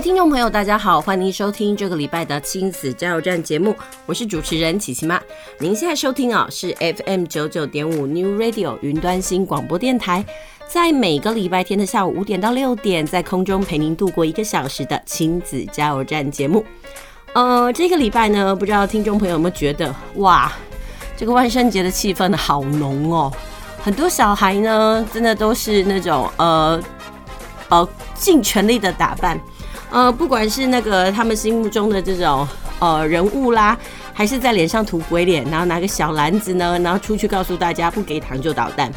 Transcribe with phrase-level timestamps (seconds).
[0.00, 3.74] 听众朋友，大家好，欢迎收听这个礼拜的亲子加油站节目，
[4.06, 5.20] 我是主持人琪琪妈。
[5.58, 10.24] 您现在收听啊是 FM 九九点五 New Radio 云端新广播电台，
[10.68, 16.64] 在每个礼拜天的下午五点到六点，在空中陪您度过一个小时的亲子加油站节目。
[17.32, 20.52] 呃，这个礼拜呢，不知道听众朋友有没有觉得，哇，
[21.16, 23.32] 这个万圣节的气氛好浓哦，
[23.82, 26.80] 很多小孩呢，真的都是那种呃
[27.68, 29.36] 呃尽全力的打扮。
[29.90, 32.46] 呃，不管是那个他们心目中的这种
[32.78, 33.76] 呃人物啦，
[34.12, 38.92] 还是在脸上涂鬼脸，然后拿个小篮子呢，然后出去告诉大家不给糖就捣蛋。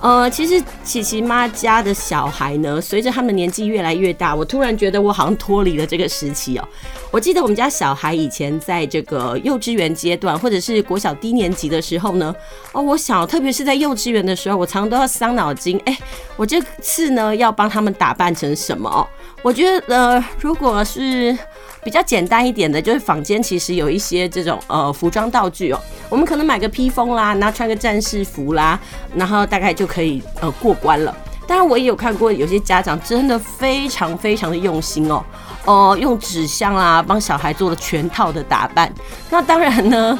[0.00, 6.66] 呃，其实琪琪妈家的小孩呢，随着他们年纪越来越大，我突然觉得我好像脱离了这个时期哦。
[7.10, 12.34] 我记得我们家小孩以前在这个幼稚园阶段，或者是国小低年级的时候呢，
[12.72, 15.98] 哦，我想特别是在幼稚园的时候，我常常都要伤脑筋，哎，
[16.36, 19.06] 我这次呢要帮他们打扮成什么哦？
[19.42, 21.36] 我觉得呃，如果是
[21.82, 28.78] 比较简单一点的，就是坊间其实有一些这种呃服装道具哦，我们可能买个披风啦，然后穿个战士服啦，
[29.14, 31.16] 然后大概就可以呃过关了。
[31.46, 35.24] 当然我也有看过有些家长真的非常非常的用心哦，
[35.64, 38.92] 哦、呃、用纸箱啦帮小孩做了全套的打扮。
[39.30, 40.18] 那当然呢。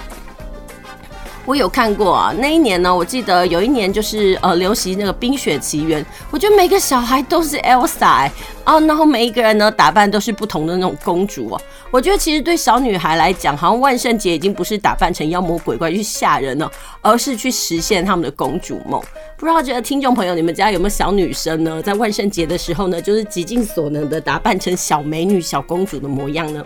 [1.47, 11.61] 我有看过啊，那一年呢，我记得有一年就是呃流行那个《冰雪奇缘》，我觉得每个小孩都是 Elsa 哎，啊，然后每一个人呢打扮都是不同的那种公主哦。
[11.91, 19.03] 我觉得其实对小女孩来讲，好像万圣节已经不是打扮成妖魔鬼怪去吓人了，而是去实现他们的公主梦。
[19.37, 21.83] 不知道觉得听众朋友，你们家有没有小女生呢？
[21.83, 26.65] 在万圣节的时候呢，就是极尽所能的打扮成小美女、小公主的模样呢？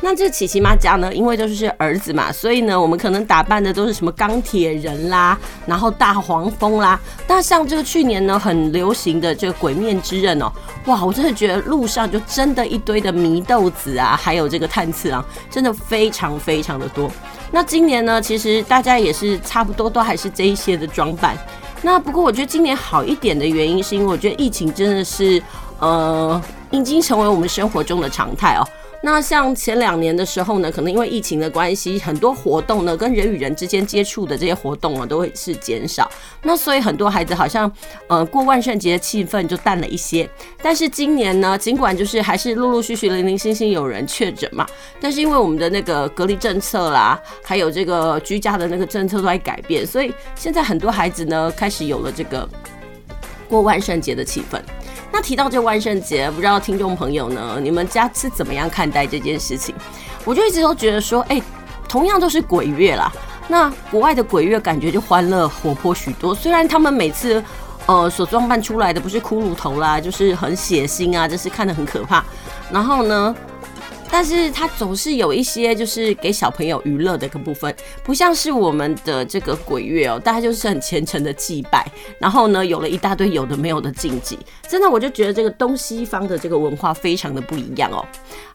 [0.00, 7.00] 那这琪琪妈家呢，因为都是儿子嘛，所以呢，我们可能打扮的都是什么钢铁人啦，然后大黄蜂啦。
[7.26, 10.52] 那像这个去年呢，很流行的这个鬼面之刃哦，
[10.86, 17.10] 哇，我真的觉得路上就真的一堆的迷豆子啊，还有这个炭治郎，真的非常非常的多。
[17.50, 21.36] 那今年呢，其实大家也是差不多都还是这一些的装扮。
[21.82, 25.40] 那不过我觉得今年好一点的原因，是因为我觉得疫情真的是
[25.78, 28.66] 呃，已经成为我们生活中的常态哦。
[29.06, 36.10] 那像前两年的时候呢，可能因为疫情的关系，很多活动呢，跟人与人之间接触的这些活动啊，都会是减少。
[36.42, 37.70] 那所以很多孩子好像，
[38.08, 40.28] 呃，过万圣节的气氛就淡了一些。
[40.60, 44.66] 但是今年呢，尽管就是还是陆陆续续、零零星星有人确诊嘛，
[45.00, 52.48] 但是因为我们的那个隔离政策啦，还有这个居家的那个政策都在改变，所以现在很多孩子呢，开始有了这个
[53.48, 54.60] 过万圣节的气氛。
[55.12, 59.74] 那提到这万圣节，不知道听众朋友呢，你们家是怎么样看待这件事情？
[60.24, 61.40] 我就一直都觉得说，哎、
[61.88, 63.10] 同样都是鬼月啦，
[63.48, 66.34] 那国外的鬼月感觉就欢乐活泼许多。
[66.34, 67.42] 虽然他们每次
[67.86, 72.24] 呃所装扮出来的不是骷髅头啦，就是很血腥啊，就是看得很可怕。
[72.70, 73.34] 然后呢，
[74.10, 81.86] 但是它总是有一些就是给小朋友娱乐的一个部分，不像是我们的这个鬼月哦，大家就是很虔诚的祭拜，
[82.18, 88.04] 然后呢，有了一大堆有的没有的禁忌，真的我就觉得这个东西方的这个文化非常的不一样哦。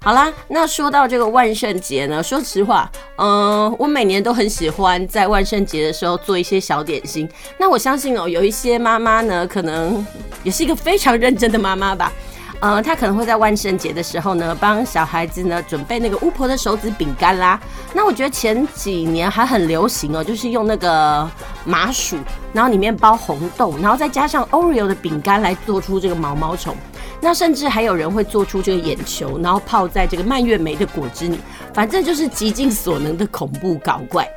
[0.01, 7.29] 好啦，那说到这个万圣节呢，说实话，嗯、我每年都很喜欢在万圣节的时候做一些小点心。
[7.59, 10.03] 那我相信哦，有一些妈妈呢，可能
[10.43, 12.11] 也是一个非常认真的妈妈吧。
[12.61, 17.59] 呃，他可能会在万圣节的时候呢，帮小孩子呢准备那个巫婆的手指饼干啦。
[17.91, 21.27] 那我觉得前几年还很流行哦，就是用那个
[21.65, 22.17] 麻薯，
[22.53, 26.75] 然后里面包红豆，然后再加上 Oreo 的饼干来做出这个毛毛虫。
[27.19, 31.39] 那甚至还有人会做出这个眼球，然后泡在这个蔓越莓的果汁里，
[31.73, 34.27] 反正就是极尽所能的恐怖搞怪。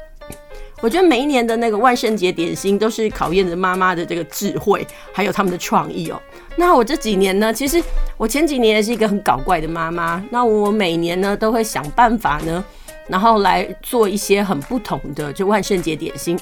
[0.80, 6.20] 我觉得每一年的那个万圣节点心都是考验着妈妈的这个智慧，还有他们的创意哦。
[6.56, 7.82] 那我这几年呢，其实
[8.16, 10.22] 我前几年也是一个很搞怪的妈妈。
[10.30, 12.62] 那我每年呢都会想办法呢，
[13.08, 16.38] 然后来做一些很不同的就万圣节点心。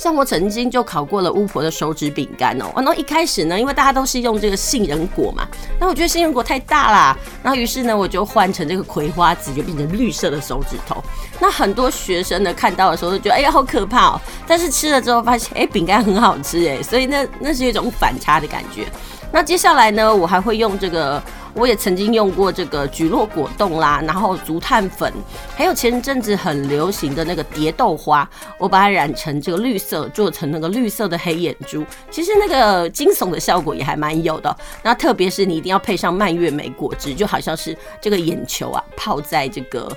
[0.00, 5.46] 像我曾经就烤过了巫婆的手指饼干哦，然后一开始呢，因为大家都是用这个杏仁果嘛，
[5.78, 11.04] 那我觉得杏仁果太大啦，然后于是呢，我就换成这个葵花籽，就变成绿色的手指头。
[11.38, 18.86] 那很多学生呢看到的时候都觉得，哎呀，好可怕哦，但是吃了之后发现，哎，饼干很好吃哎，所以那那是一种反差的感觉。
[19.30, 21.22] 那接下来呢，我还会用这个
[21.54, 25.12] 我也曾经用过这个蒟蒻果冻啦，然后竹炭粉，
[25.54, 34.56] 还有前阵子很流行的那个蝶豆花，我把它染成这个绿色，做成那个绿色的黑眼珠，其实那个惊悚的效果也还蛮有的。
[34.82, 39.90] 那特别是你一定要配上蔓越莓果汁，就好像是这个眼球啊泡在这个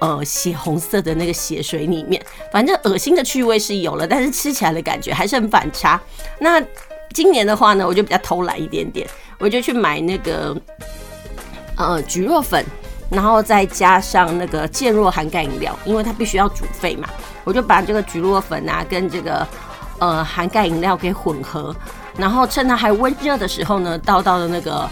[0.00, 2.20] 呃血红色的那个血水里面，
[2.52, 6.00] 反正恶心的趣味是有了，但是吃起来的感觉还是很反差。
[6.40, 6.62] 那
[7.14, 9.08] 今年的话呢，我就比较偷懒一点点，
[9.38, 10.56] 我就去买那个
[11.76, 12.64] 呃菊若粉，
[13.10, 17.08] 然后再加上那个健若含钙饮料，因为它必须要煮沸嘛，
[17.44, 19.46] 我就把这个菊若粉啊跟这个
[19.98, 21.74] 呃含钙饮料给混合，
[22.16, 24.88] 然后趁它还温热的时候呢，倒到了那个。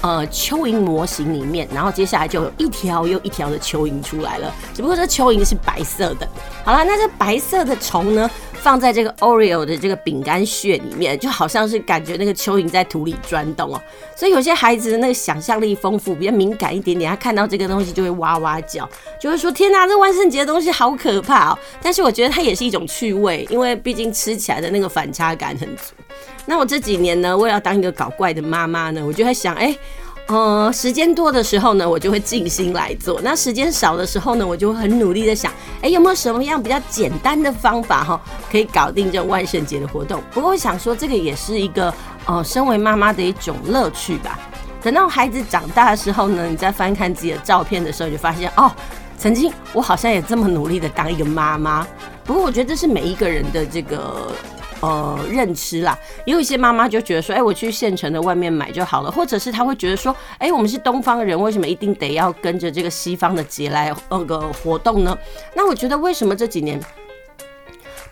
[0.00, 6.28] 呃，蚯蚓模型里面，然后接下来就有一条又一条的蚯蚓出来了，只不过这蚯蚓是白色的。
[6.62, 8.30] 好了，那这白色的虫呢，
[8.64, 13.82] 放在这个 Oreo 的这个饼干屑里面，就好像是感觉那个蚯蚓在土里钻洞哦。
[14.16, 18.88] 所以有些孩子的那个想象力丰富，比较敏感一点点，他看到这个东西就会哇哇叫，
[19.20, 25.92] 就会说：“天哪，这万圣节的东西好可怕哦！”但是我觉得它也是一种趣味，因为毕竟吃起来的那个反差感很足。
[26.46, 29.76] 那我这几年呢，为了当一个搞怪的妈妈呢，我就在想，哎、
[30.26, 38.18] 呃，时间多的时候呢，我就会静心来做；那时间少的时候呢，我就会很努力的想，哎、有没有什么样比较简单的方法哈，
[38.50, 40.22] 可以搞定这万圣节的活动？
[40.32, 41.92] 不过我想说，这个也是一个
[42.24, 44.38] 呃，身为妈妈的一种乐趣吧。
[44.82, 48.72] 等到孩子长大的时候呢，你再翻看自己的照片的时候，就发现哦，
[49.18, 51.86] 曾经我好像也这么努力的当一个妈妈。
[52.24, 54.32] 不过我觉得这是每一个人的这个。
[54.80, 65.16] 呃，认知啦，也有一些妈妈就觉得说，哎、我去县城的外面买就好了，或者是她会觉得说，哎、我们是东方人，为什么一定得要跟着这个西方的节来那个活动呢？
[65.54, 66.78] 那我觉得为什么这几年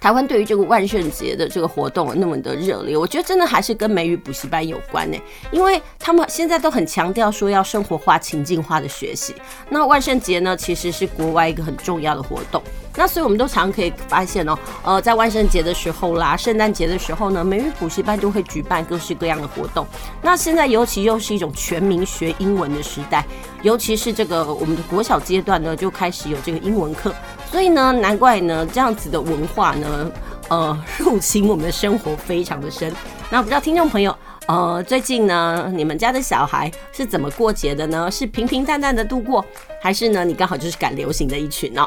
[0.00, 2.96] 台湾对于这个万圣节的这个活动那么的热烈？
[2.96, 5.18] 我觉得真的还是跟美语补习班有关呢、
[5.52, 9.34] 因为他们现在都很强调说要生活化、情境化的学习。
[9.68, 12.60] 那万圣节呢，其实是国外一个很重要的活动。
[12.96, 19.86] 那所以我们都常可以发现哦，呃，在万圣节的时候啦，圣诞节的时候呢，美语补习班都会举办各式各样的活动。
[20.20, 23.24] 那现在尤其又是一种全民学英文的时代，
[23.62, 27.14] 尤其是这个我们的国小阶段呢，就开始有这个英文课。
[27.50, 30.10] 所以呢，难怪呢这样子的文化呢，
[30.48, 32.92] 呃，入侵我们的生活非常的深。
[33.30, 34.14] 那不知道听众朋友，
[34.46, 38.10] 呃，最近呢，你们家的小孩是怎么过节的呢？
[38.10, 39.42] 是平平淡淡的度过，
[39.80, 41.86] 还是呢，你刚好就是赶流行的一群呢？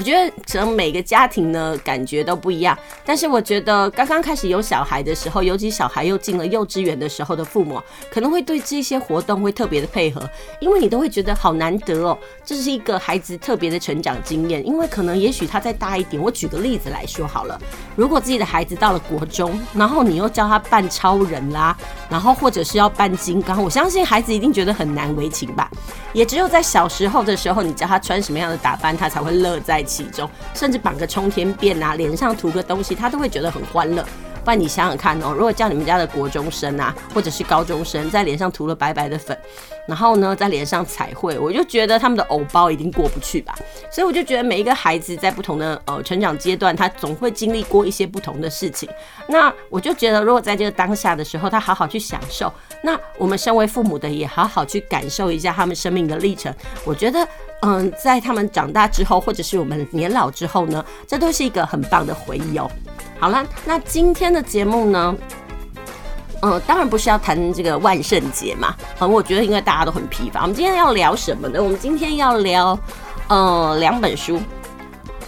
[0.00, 7.78] 我觉得可能每个家庭呢，感觉都不一样，但是我觉得刚刚开始有小孩的时候，尤其小孩又进了幼稚园的时候的父母，
[8.10, 10.26] 可能会对这些活动会特别的配合，
[10.58, 12.16] 因为你都会觉得好难得哦，
[12.46, 14.66] 这是一个孩子特别的成长经验。
[14.66, 17.60] 因为可能也许他再大一点，我举个例子来说好了，
[17.94, 21.76] 如果自己的孩子到了国中，然后你又教他扮超人啦，
[22.08, 25.70] 然后或者是要扮金刚，我相信孩子一定觉得很难为情吧。
[26.14, 34.04] 也只有在小时候的时候，你教他穿什么样的打扮，他才会乐在其中，甚至绑个冲天辫啊，脸上涂个东西，他都会觉得很欢乐。
[34.42, 39.38] 不然你想想看哦，如果叫你们家的国中生啊，或者是高中生，在脸上涂了白白的粉，
[39.86, 43.54] 然后呢，在脸上彩绘，我就觉得他们的偶包一定过不去吧。
[43.92, 48.88] 所以我就觉得每一个孩子在不同的呃成长阶段，他总会经历过一些不同的事情。
[49.28, 52.50] 那我就觉得，如果在这个当下的时候，他好好去享受，
[52.82, 56.52] 那我们身为父母的也好好去感受一下他们生命的历程。
[56.86, 57.28] 我觉得，
[57.62, 62.70] 嗯，在他们长大之后，或者是我们年老之后呢，这都是一个很棒的回忆哦。
[63.18, 65.14] 好了，那今天的节目呢，
[66.40, 71.62] 嗯，当然不是要谈这个万圣节嘛，嗯，我觉得因为大家都很疲乏，我们今天要聊什么呢？
[71.62, 72.78] 我们今天要聊，
[73.28, 74.40] 呃，两本书，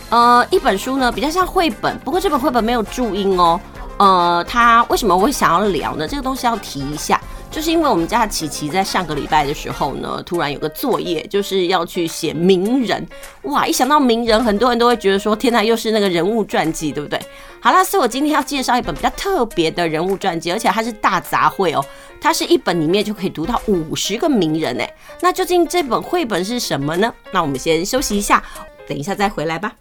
[0.08, 3.60] 呃，一本书呢比较像绘本，不过这本绘本没有注音哦，
[3.98, 6.08] 呃，它为什么我会想要聊呢？
[6.08, 7.20] 这个东西要提一下。
[7.52, 13.06] 就是因为我们家琪琪在上个礼拜的时候呢，突然有个作业，就是要去写名人。
[13.42, 17.20] 哇，一想到名人，很多人都会觉得说，天哪，又是那个人物传记，对不对？
[17.60, 21.84] 好啦，所以我今天要介绍一本比较特别的人物传记，而且它是大杂烩哦，
[22.22, 24.84] 它是一本里面就可以读到五十个名人呢。
[25.20, 27.12] 那究竟这本绘本是什么呢？
[27.32, 28.42] 那我们先休息一下，
[28.88, 29.74] 等一下再回来吧。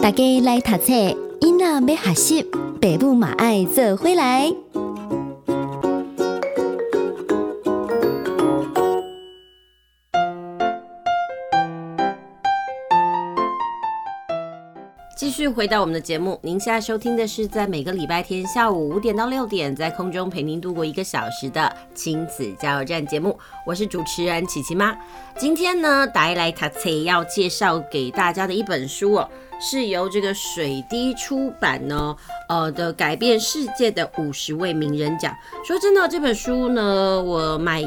[0.00, 0.92] 大家来读册，
[1.42, 2.42] 囡仔要学习，
[2.80, 4.50] 爸母嘛爱做回来。
[15.28, 23.38] 继续回到我们的节目，您现在收听的是在每个礼拜天下午五点到六点，在空中陪您度过一个小时的亲子加油站节目。
[23.66, 24.96] 我是主持人琪琪妈。
[25.36, 26.70] 今天呢，带来他
[27.04, 29.28] 要介绍给大家的一本书哦，
[29.60, 32.16] 是由这个水滴出版呢，
[32.48, 35.30] 呃的改变世界的五十位名人奖。
[35.62, 37.84] 说真的，这本书呢，我买。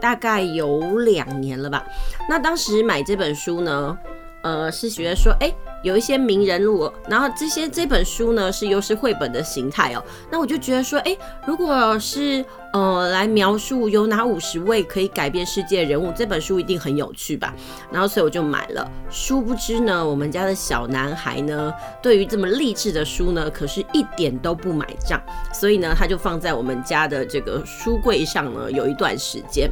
[0.00, 1.84] 大概有两年了吧。
[2.28, 3.98] 那当时买这本书呢，
[4.42, 5.52] 呃，是觉得说，哎、
[5.82, 11.16] 有一些名人录，然后这些这本书呢是又是绘本的形态哦，那我就觉得说，哎，
[11.46, 17.54] 如果是呃来描述有哪五十位可以改变世界的人物，这本书一定很有趣吧？
[17.90, 18.90] 然后所以我就买了。
[19.10, 21.72] 殊不知呢，我们家的小男孩呢，
[22.02, 25.20] 对于这么励志的书呢，可是一点都不买账，
[25.52, 29.70] 所以呢，他就放在我们家的这个书柜上呢，有一段时间。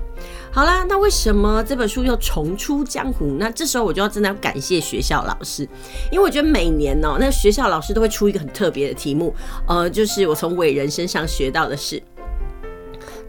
[0.50, 3.37] 好啦，那为什么这本书又重出江湖？
[3.38, 5.69] 那这时候我就要真的要感谢学校老师，
[6.11, 9.35] 因为我觉得每年哦、喔，那学校老师都会出一个很特别的题目，
[9.69, 12.03] 呃，就是我从伟人身上学到的事。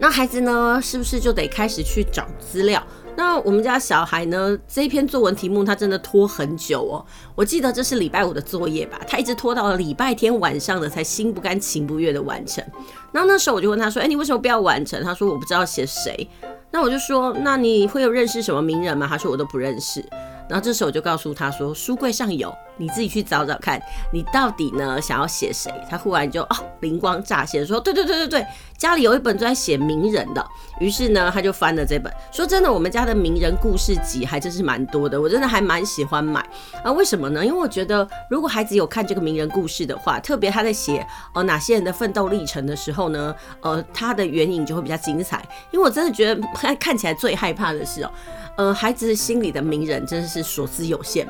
[0.00, 2.82] 那孩子呢，是不是就得开始去找资料？
[3.16, 12.64] 那我们家小孩呢，这一篇作文题目他真的拖很久哦、我记得这是礼拜五的作业吧，他一直拖到了礼拜天晚上的才心不甘情不愿的完成。
[13.10, 16.28] 然后那时候我就问他说：“哎、你为什么不要完成？”他说：“我不知道写谁。”
[16.70, 19.06] 那我就说，那你会有认识什么名人吗？
[19.08, 20.04] 他说我都不认识。
[20.48, 23.80] 然后这时候我就告诉他说，书柜上有，你自己去找找看，
[24.12, 25.70] 你到底呢想要写谁？
[25.90, 30.44] 他忽然就哦灵光乍现，说对对对对对，家里有一本专写名人的。
[30.80, 32.12] 于是呢他就翻了这本。
[32.32, 36.40] 说真的，我们家的名人故事集还真是蛮多的，我真的还蛮喜欢买。
[36.84, 37.44] 啊，为什么呢？
[37.44, 41.04] 因为我觉得如果孩子有看这个名人故事的话，特别他在写
[41.34, 45.44] 呃哪些人的奋斗历程的时候呢，呃他的原影就会比较精彩。
[45.72, 48.10] 因为我真的觉得看看起来最害怕的是哦。
[48.56, 51.24] 呃，孩子心里的名人真的是所知有限，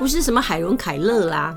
[0.00, 1.54] 不是什么海伦凯勒啦，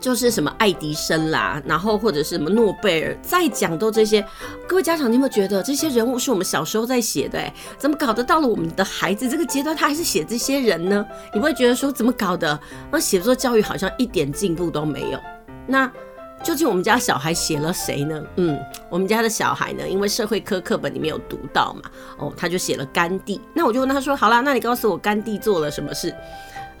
[0.00, 4.26] 就是什么爱迪生啦，然后或者是什么诺贝尔，再讲都这些。
[4.66, 7.38] 各位家长，你有没有觉得这些人物是我们小时候在写的？
[7.38, 11.06] 哎，怎么搞得到了我们的孩子这个阶段，他还是写这些人呢？
[11.32, 12.58] 你不会觉得说怎么搞的？
[12.90, 15.20] 那写作教育好像一点进步都没有。
[15.68, 15.88] 那。
[16.42, 18.24] 究竟我们家小孩写了谁呢？
[18.36, 18.58] 嗯，
[18.88, 21.82] 我们家的小孩呢，因为社会科课本里面有读到嘛，
[22.16, 23.38] 哦，他就写了甘地。
[23.52, 26.14] 那我就问他说：“好啦，那你告诉我甘地做了什么事？”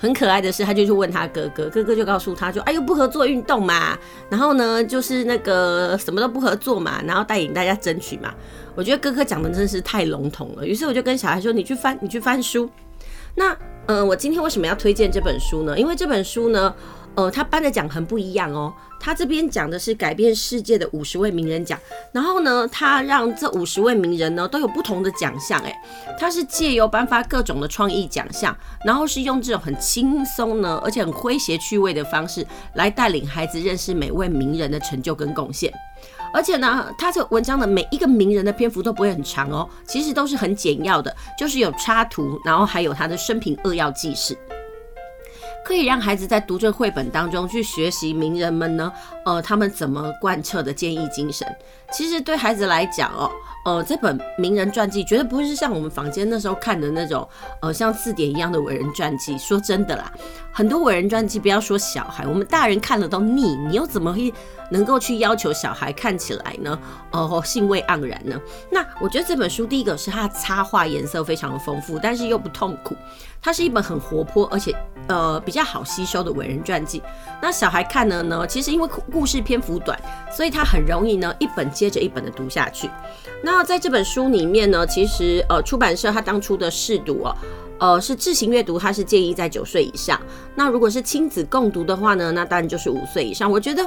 [0.00, 3.96] 很可爱的是，他就去问他哥哥，哥哥就告诉他就：“哎呦，不合作运动嘛，
[4.30, 8.34] 然后呢，就是那个什么都不合作嘛，然后带领大家争取嘛。”
[8.74, 10.66] 我觉得哥哥讲的真是太笼统了。
[10.66, 12.68] 于是我就跟小孩说：“你去翻，你去翻书。”
[13.36, 15.78] 那，呃，我今天为什么要推荐这本书呢？
[15.78, 16.74] 因为这本书呢。
[17.16, 18.72] 呃，他颁的奖很不一样哦。
[19.00, 21.78] 他这边讲的是改变世界的五十位名人奖，
[22.12, 25.58] 然后呢，他让这五十位名人呢都有不同的奖项。
[25.62, 25.74] 诶，
[26.18, 28.54] 他是借由颁发各种的创意奖项，
[28.84, 35.72] 然后是用这种很轻松呢，而且很诙谐趣味的方式来带领孩子认识每位名人的成就跟贡献。
[36.32, 44.38] 而且呢，他这文章的每一个名人的篇幅都不会很长哦，其实都是很简要的，就是有插图，然后还有他的生平扼要记事。
[45.70, 48.92] 可以让孩子在读这绘本当中去学习名人们呢，
[49.24, 51.46] 呃，他们怎么贯彻的坚毅精神。
[51.92, 53.30] 其实对孩子来讲哦，
[53.64, 57.28] 呃，这本名人传记绝对不会是像我们坊间那时候看的那种，
[57.60, 59.36] 呃，像字典一样的伟人传记。
[59.38, 60.12] 说真的啦，
[60.52, 63.56] 很多伟人传记，不要说小孩，我们大人看了都腻。
[63.56, 64.32] 你又怎么会
[64.70, 66.78] 能够去要求小孩看起来呢？
[67.10, 68.40] 哦、兴味盎然呢？
[68.70, 72.96] 那我觉得这本书第一个是它的插画颜色非常的丰富，但是又不痛苦。
[73.42, 74.74] 它是一本很活泼，而且
[75.08, 77.02] 呃比较好吸收的伟人传记。
[77.40, 78.86] 那小孩看了呢，其实因为
[79.20, 80.00] 故事篇幅短，
[80.34, 82.88] 所以他很容易呢一本接着一本的读下去。
[83.42, 87.36] 那在这本书里面呢，其实呃出版社他当初的试读哦。
[87.78, 90.20] 呃，是自行阅读，它是建议在九岁以上。
[90.54, 93.50] 那如果是亲子共读的话呢，那当然就是五岁以上。
[93.50, 93.82] 我觉得，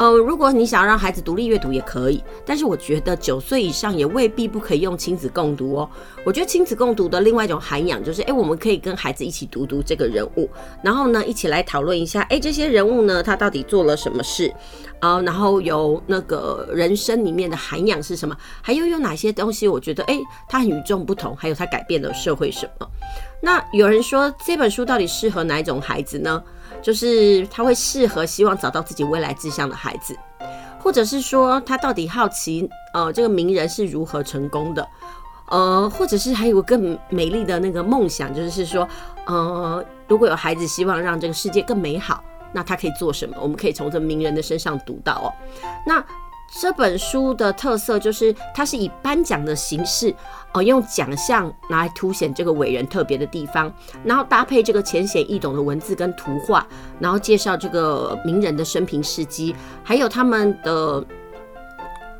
[0.00, 5.90] 呃，如果你想要让孩子独立阅读也可以，但是我觉得九岁以上也未必不可以用亲子共读哦。
[6.24, 10.48] 我觉得亲子共读的另外一种涵养就是，哎，我们可以跟孩子一起读读这个人物，
[10.82, 14.50] 然后呢，一起来讨论一下，哎，这些人物呢，他到底做了什么事
[15.00, 15.20] 啊？
[15.20, 18.34] 然后有那个人生里面的涵养是什么？
[18.62, 19.68] 还有有哪些东西？
[19.68, 22.88] 我觉得，哎，他很与众不同，还有他改变了社会什么？
[23.42, 26.42] 那有人说这本书到底适合哪一种孩子呢？
[26.82, 30.16] 就是他会适合希望找到自己未来志向的孩子，
[30.78, 34.88] 或者是说他到底好奇呃这个名人是如何成功的，
[35.48, 38.88] 呃，或者是还有更美丽的那个梦想，就是说
[39.26, 42.22] 呃如果有孩子希望让这个世界更美好，
[42.52, 43.36] 那他可以做什么？
[43.40, 45.32] 我们可以从这名人的身上读到哦。
[45.86, 46.04] 那
[46.60, 50.14] 这本书的特色就是它是以颁奖的形式。
[50.52, 56.66] 哦，用奖项来凸显这个伟人特别的地方，然后搭配这个浅显易懂的文字跟图画，
[56.98, 59.54] 然后介绍这个名人的生平事迹，
[59.84, 61.04] 还有他们的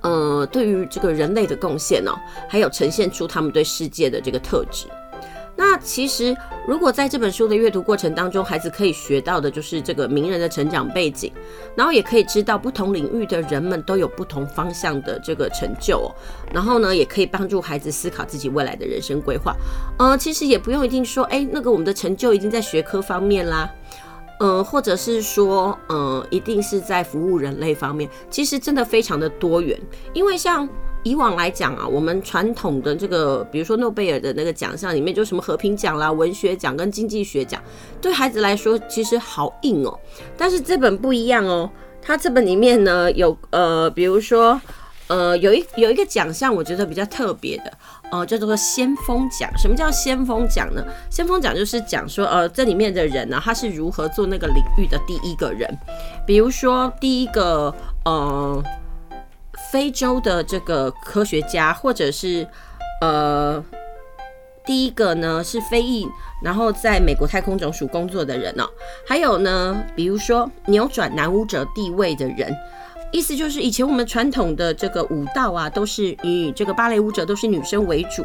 [0.02, 2.12] 呃对于这个人类的贡献哦，
[2.48, 4.86] 还有呈现出他们对世界的这个特质。
[5.56, 6.34] 那其实，
[6.66, 11.30] 如果在这本书的阅读过程当中，孩子可以学到的就是这个名人的成长背景，
[11.76, 16.08] 然后也可以知道不同领域的人们都有不同方向的这个成就哦。
[16.52, 19.54] 然后呢，也可以帮助孩子思考自己未来的人生规划。
[19.98, 23.70] 呃，其实也不用一定说，哎，那个我们的成就已经在学科方面啦，
[24.38, 28.08] 呃，或者是说，呃，一定是在服务人类方面。
[28.30, 29.78] 其实真的非常的多元，
[30.14, 30.66] 因为像。
[31.02, 37.62] 以往来讲啊，我们传统的这个，比如说诺贝尔的那个奖项里面，就什么和平奖啦、文学奖跟经济学奖，
[38.02, 39.98] 对孩子来说其实好硬哦。
[40.36, 41.70] 但是这本不一样哦，
[42.02, 44.60] 它这本里面呢有呃，比如说
[45.06, 47.72] 呃，有一有一个奖项，我觉得比较特别的，
[48.12, 49.50] 呃，叫做先锋奖。
[49.56, 50.84] 什么叫先锋奖呢？
[51.08, 55.66] 先锋奖就是讲说，呃，这里面的人呢，他是如何做那个领域的第一个人。
[56.26, 58.62] 比如说第一个，呃。
[59.70, 62.46] 非洲的这个科学家，或者是
[63.00, 63.62] 呃，
[64.66, 66.06] 第一个呢是非裔，
[66.42, 68.68] 然后在美国太空总署工作的人哦。
[69.06, 72.54] 还有呢，比如说扭转男舞者地位的人，
[73.12, 78.24] 意思就是以前我们传统的这个舞蹈啊，都是以这个芭蕾舞者都是女生为主。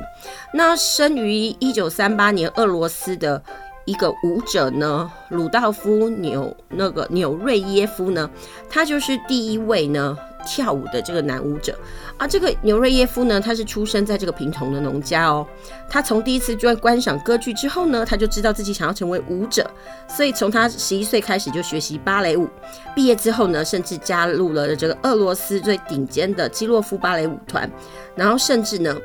[0.53, 3.41] 那生于一九三八年俄罗斯的
[3.85, 8.29] 一个舞者呢，鲁道夫纽那个纽瑞耶夫呢，
[8.69, 10.17] 他就是第一位呢。
[10.45, 11.77] 跳舞的这个男舞者
[12.17, 15.45] 啊，这个纽瑞耶夫呢，他是出生在这个贫穷的农家哦。
[15.89, 19.69] 他从第一次就在观赏歌剧之后呢，他就知道自己想要成为舞者，
[20.07, 22.47] 所以从他十一岁开始就学习芭蕾舞。
[22.95, 27.69] 毕业之后呢，甚至加入了这个俄罗斯最顶尖的基洛夫芭蕾舞团。
[28.15, 28.95] 然后甚至呢，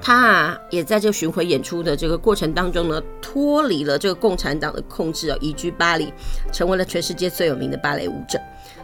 [0.00, 6.12] 他啊也在这个巡回演出的这个过程当中呢，脱离了这个共产党的控制哦，移居巴黎，
[6.52, 8.38] 成为了全世界最有名的芭蕾舞者。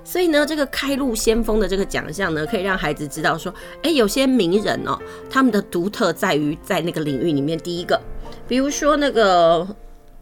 [0.06, 4.96] 所以呢，这个开路先锋的这个奖项呢，可以让孩子知道说，哎，有些名人哦，
[5.28, 8.00] 他们的独特在于在那个领域里面，第一个，
[8.46, 9.66] 比如说那个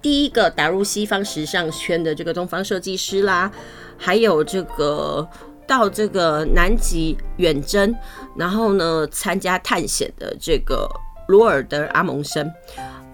[0.00, 3.52] 第一个打入西方时尚圈的这个东方设计师啦，
[3.98, 5.28] 还有这个
[5.66, 7.94] 到这个南极远征，
[8.36, 10.88] 然后呢参加探险的这个
[11.28, 12.50] 罗尔德阿蒙森。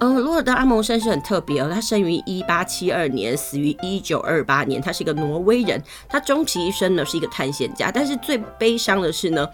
[0.01, 9.47] 嗯，罗尔德阿蒙森是很特别哦，他生于一八七二年，死于一九二八年，他是一个挪威人，他终其一生呢是一个探险家，但是最悲伤的是呢。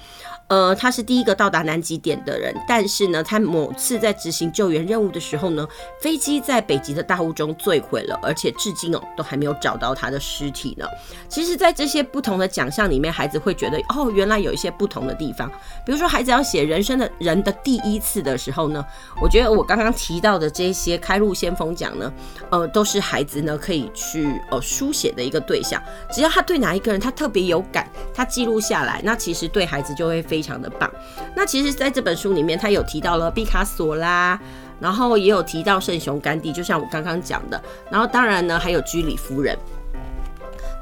[0.49, 5.67] 呃，他是第一个到达南极点的人，但是呢，他某次在执行救援任务的时候呢，
[6.01, 10.87] 飞机在北极的大雾中坠毁了，而且至今哦都还没有找到他的尸体呢。
[11.29, 15.51] 其实，在这些不同的奖项里面，孩子会觉得哦，原来有一些不同的地方。
[15.85, 18.85] 比如说，孩子要写人生的人的第一次的时候呢，
[19.21, 22.13] 我觉得我刚刚提到的这些开路先锋奖呢，
[22.51, 25.83] 呃，都是孩子呢可以去呃书写的一个对象。
[26.13, 30.36] 只要他对哪一个人他特别有感，他记录下来，那其实对孩子就会非。
[30.37, 30.91] 非常的棒。
[31.35, 34.39] 那其实，在这本书里面，他有提到了毕卡索啦，
[34.79, 37.59] 然后也有提到圣雄甘地，就像我刚刚讲的。
[37.91, 39.57] 然后，当然呢，还有居里夫人。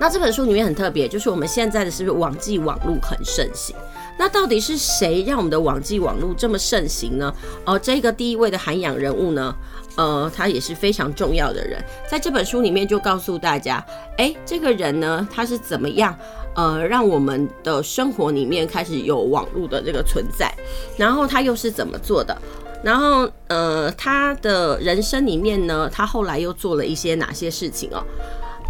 [0.01, 3.77] 那这本书里面很特别，就是我们现在的是不是网际网络很盛行？
[4.19, 7.33] 那到底是谁让我们的网际网络这么盛行呢？
[7.65, 9.55] 哦，这个第一位的涵养人物呢，
[9.95, 11.81] 呃，他也是非常重要的人。
[12.11, 13.85] 在这本书里面就告诉大家，
[14.19, 16.17] 哎，这个人呢，他是怎么样？
[16.55, 20.53] 呃，让我们的生活里面开始有网络的这个存在，
[20.97, 22.37] 然后他又是怎么做的？
[22.83, 28.05] 然后呃，他的人生里面呢，他后来又做了一些哪些事情哦？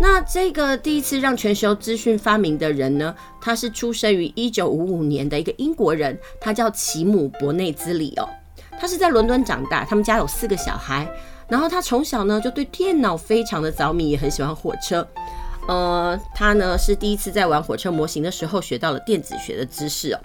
[0.00, 8.28] 那这个第一次让全球资讯发明的人呢，他是出生于一九五五年的一个英国人，他叫齐姆伯内兹里哦，
[8.80, 11.08] 他是在伦敦长大，他们家有四个小孩，
[11.48, 15.06] 然后他从小呢就对电脑非常的着迷，也很喜欢火车。
[15.66, 20.20] 呃，他呢是第一次在玩火车模型的时候学到了电子学的知识哦。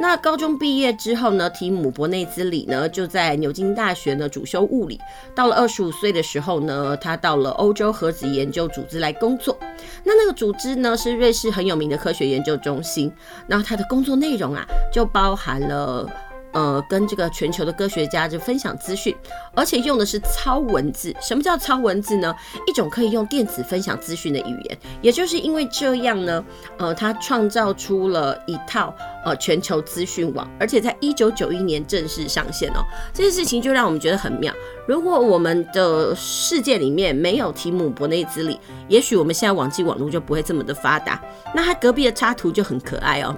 [0.00, 5.00] 那高中毕业之后呢，提姆伯内兹里呢就在牛津大学呢主修物理。
[5.34, 9.58] 到了二十五岁的时候呢，他到了欧洲核子研究组织来工作。
[10.04, 13.12] 那那个组织呢是瑞士很有名的科学研究中心。
[13.48, 16.08] 然后他的工作内容啊就包含了。
[16.56, 19.14] 呃，跟这个全球的科学家就分享资讯，
[19.54, 21.14] 而且用的是超文字。
[21.20, 22.34] 什么叫超文字呢？
[22.66, 24.78] 一种可以用电子分享资讯的语言。
[25.02, 26.42] 也就是因为这样呢，
[26.78, 32.82] 呃，他创造出了一套呃全球资讯网，而且在一九九一年正式上线哦。
[33.12, 34.50] 这件事情就让我们觉得很妙。
[34.88, 41.22] 如果我们的世界里面没有提姆伯内兹里，也许我们现在网际网络就不会这么的发达。
[41.54, 43.36] 那他隔壁的插图就很可爱哦。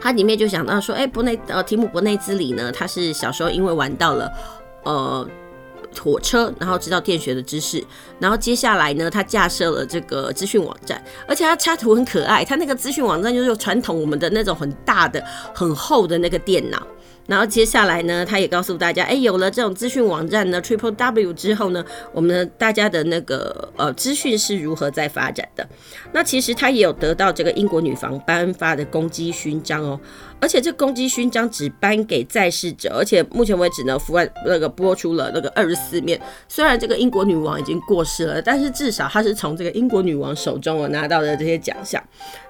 [0.00, 4.30] 它里面就讲到说，哎，伯内呃提姆伯内兹里呢，他是小时候因为玩到了
[4.84, 5.28] 呃
[6.00, 7.82] 火车，然后知道电学的知识，
[8.18, 15.22] 然后接下来呢，他架设了这个资讯网站，而且他插图很可爱，他那个资讯网站就是传统我们的那种很大的、
[15.54, 16.80] 很厚的那个电脑。
[17.28, 25.68] 然后接下来呢，他也告诉大家，哎，有了这种资讯网站呢，Triple W 之后呢，我们大家的那个呃资讯是如何在发展的？
[26.12, 30.00] 那其实他也有得到这个英国女皇颁发的攻击勋章哦。
[30.40, 36.20] 而且这攻击勋章只颁给在世者，而且目前为止呢，福外那个播出了那个二十四面。
[36.48, 42.02] 虽然这个英国女王已经过世了，但是至少她是从这个英国女王手中我拿到的这些奖项。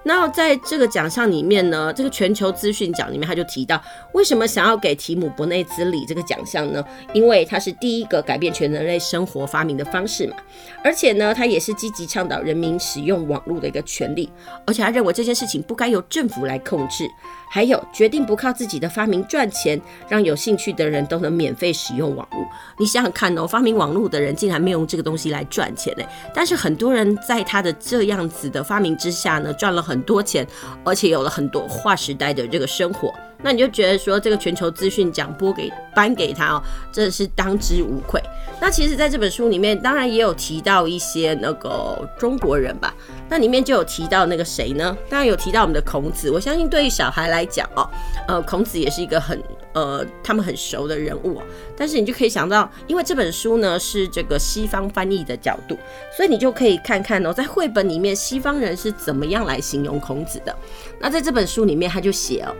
[0.04, 6.84] 那在这个奖项里面呢，这个全球资讯奖里面，他就提到为什么想要给提姆伯内兹里这个奖项呢？
[7.12, 10.36] 因为他是第一个改变全人类生活发明的方式嘛，
[10.82, 14.30] 而且呢，他也是积极倡导人民使用网络的一个权利，
[14.66, 17.08] 而且他认为这件事情不该由政府来控制。
[17.50, 22.46] 还有决定不靠自己的发明赚钱，让有兴趣的人都能免费使用网络。
[22.78, 26.04] 你想想看哦，发明网络的人竟然没有用这个东西来赚钱呢？
[26.34, 30.46] 但是很多人在他的这样子的发明之下呢，赚了很多钱，
[30.84, 33.12] 而且有了很多划时代的这个生活。
[33.42, 38.20] 那你就觉得说，这个全球资讯奖拨给颁给他哦，真的是当之无愧。
[38.60, 42.92] 那其实，在这本书里面，当然也有提到一些那个中国人吧。
[43.28, 44.96] 那里面就有提到那个谁呢？
[45.08, 46.30] 当然有提到我们的孔子。
[46.30, 47.88] 我相信对于小孩来讲哦，
[48.26, 49.40] 呃，孔子也是一个很
[49.72, 51.40] 呃他们很熟的人物。
[51.76, 55.78] 但是你就可以想到，因为这本书呢是这个西方翻译的角度，
[56.16, 60.52] 所以你就可以看看哦，在绘本里面西方人是怎么样来形容孔子的。
[60.98, 62.52] 那在这本书里面，他就写哦。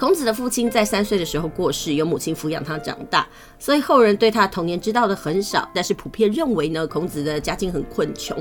[0.00, 5.68] 孔子的父亲在三岁的时候过世，由母亲抚养他长大，所以后人对他童年知道的很少。
[5.74, 8.34] 但是普遍认为呢，孔子的家境很困穷。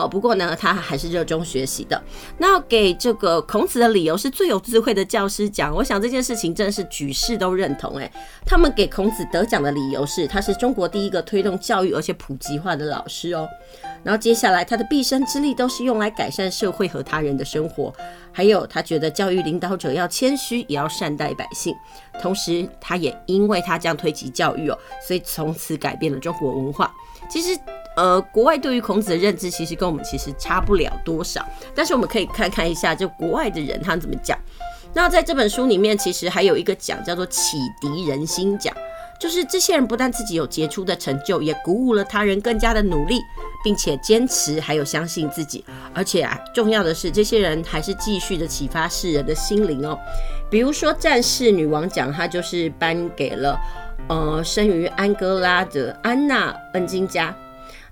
[0.00, 2.02] 哦，不过呢，他还是热衷学习的。
[2.38, 5.74] 那给这个孔子的理由是最有智慧的教师奖。
[5.74, 7.96] 我想这件事情真的是举世都认同。
[7.98, 8.10] 诶，
[8.46, 13.48] 他们给孔子得奖的理由是，他是中国第一个推动教育而且普及化的老师哦。
[14.02, 17.92] 然后接下来，他的毕生之力都是用来改善社会和他人的生活。
[18.32, 21.74] 还有，他觉得教育领导者要谦虚，也要善待百姓。
[22.22, 26.90] 同时，他也因为他这样推及教育哦，所以从此改变了中国文化。
[27.30, 27.58] 其实，
[27.96, 31.46] 呃，国外对于孔子的认知其实跟我们其实差不了多少。
[31.74, 34.36] 但是我们可以看看一下，就国外的人他怎么讲。
[34.92, 38.74] 那在这本书里面，其实还有一个奖叫做启迪人心奖。
[39.20, 43.20] 就是这些人不但自己有杰出的成就，也鼓舞了他人更加的努力，
[43.62, 45.62] 并且坚持，还有相信自己。
[45.92, 49.96] 而且啊，重要的是，这些人还是继续的启发世人的心灵哦。
[50.50, 53.60] 比如说战士女王奖，它就是颁给了
[54.08, 57.34] 呃生于安哥拉的安娜恩金加。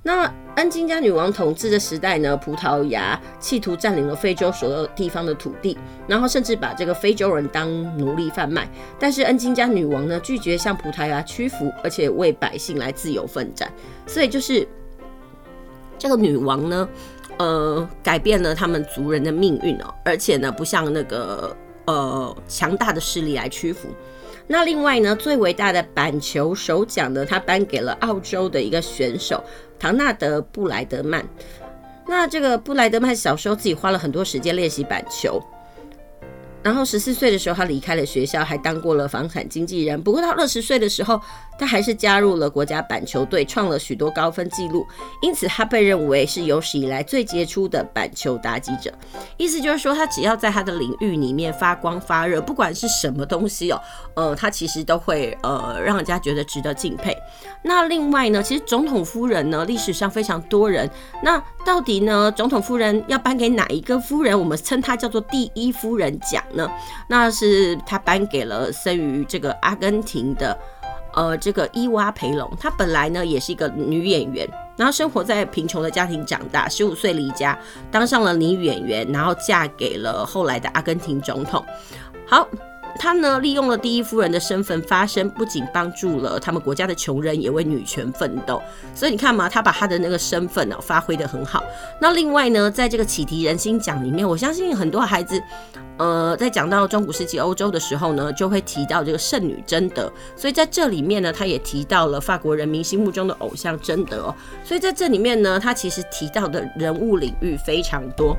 [0.00, 7.68] 那恩金加女王统治的时代呢，葡萄牙企图占领了非洲所有地方的土地，然后甚至把这个非洲人当
[7.98, 8.66] 奴隶贩卖。
[8.98, 13.70] 但是恩金加女王呢，拒绝向葡萄牙屈服，而且为百姓来自由奋战。
[14.06, 14.66] 所以就是
[15.98, 16.88] 这个女王呢，
[17.38, 21.54] 呃，改变了他们族人的命运哦，而且呢，不像那个
[21.86, 23.88] 呃强大的势力来屈服。
[24.50, 29.44] 那另外呢，最伟大的板球首奖呢，他颁给了澳洲的一个选手
[29.78, 31.22] 唐纳德·布莱德曼。
[32.06, 35.38] 那这个布莱德曼小时候自己花了很多时间练习板球。
[36.62, 40.02] 然后十四岁的时候，他离开了学校，还当过了房产经纪人。
[40.02, 41.20] 不过到二十岁的时候，
[41.58, 44.86] 他还是加入了国家板球队，创了许多高分纪录。
[45.20, 48.92] 因此，他被认为是有史以来最杰出的板球打击者。
[49.36, 53.80] 意思就是说，他只要在他的领域里面发光发热，不管是什么东西哦，
[54.14, 57.16] 呃，他其实都会呃让人家觉得值得敬佩。
[57.62, 60.88] 那另外呢，其实总统夫人呢，历史上非常多人。
[61.22, 64.38] 那到底呢，总统夫人要颁给哪一个夫人？
[64.38, 66.42] 我们称她叫做第一夫人奖。
[66.54, 66.70] 呢，
[67.08, 70.56] 那是他颁给了生于这个阿根廷的，
[71.18, 72.48] 呃，这个伊娃培龙。
[72.60, 77.58] 她本来呢也是一个女演员，然后生活在贫穷的家庭长大，十五岁离家，
[77.90, 81.64] 当上了女演员，然后嫁给了后来的阿根廷总统。
[82.24, 82.46] 好。
[82.98, 88.60] 他呢，利用了第一夫人的身份发声，不仅帮助了他们国家的穷人，也为女权奋斗。
[88.94, 91.62] 所以你看嘛，他把他的那个身份呢、发挥得很好。
[92.00, 95.40] 那另外呢，在这个启迪人心奖里面，我相信很多孩子，
[95.96, 100.12] 呃，在讲到中古世纪欧洲的时候呢，就会提到这个圣女贞德。
[100.34, 104.34] 所以在这里面呢，他也提到了法国人民心目中的偶像贞德哦。
[104.64, 108.36] 所以在这里面呢，他其实提到的人物领域非常多。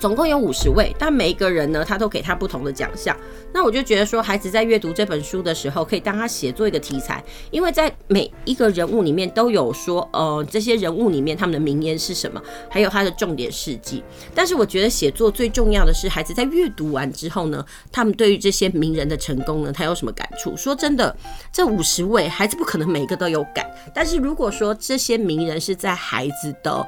[0.00, 3.14] 总共有五十位，但每一个人呢，他都给他不同的奖项。
[3.52, 14.02] 那我就觉得说，孩子在阅读这本书的时候，可以当他写作一个题材，因为在每一个人物里面都有说，呃，这些人物里面他们的名言是什么，还有他的重点事迹。
[14.34, 20.56] 但是我觉得写作最重要的是，孩子在阅读完之后呢，他们对于这些名人的成功呢，他有什么感触？
[20.56, 21.14] 说真的，
[21.52, 26.86] 这五十位孩子不可能每个都有感，但是如果说这些名人是在孩子的。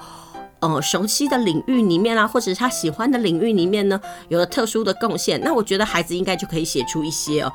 [0.63, 7.53] 呃熟悉的领域里面啊，或者他喜欢的领域里面呢，有了特殊的贡献，那我觉得孩子应该就可以写出一些哦，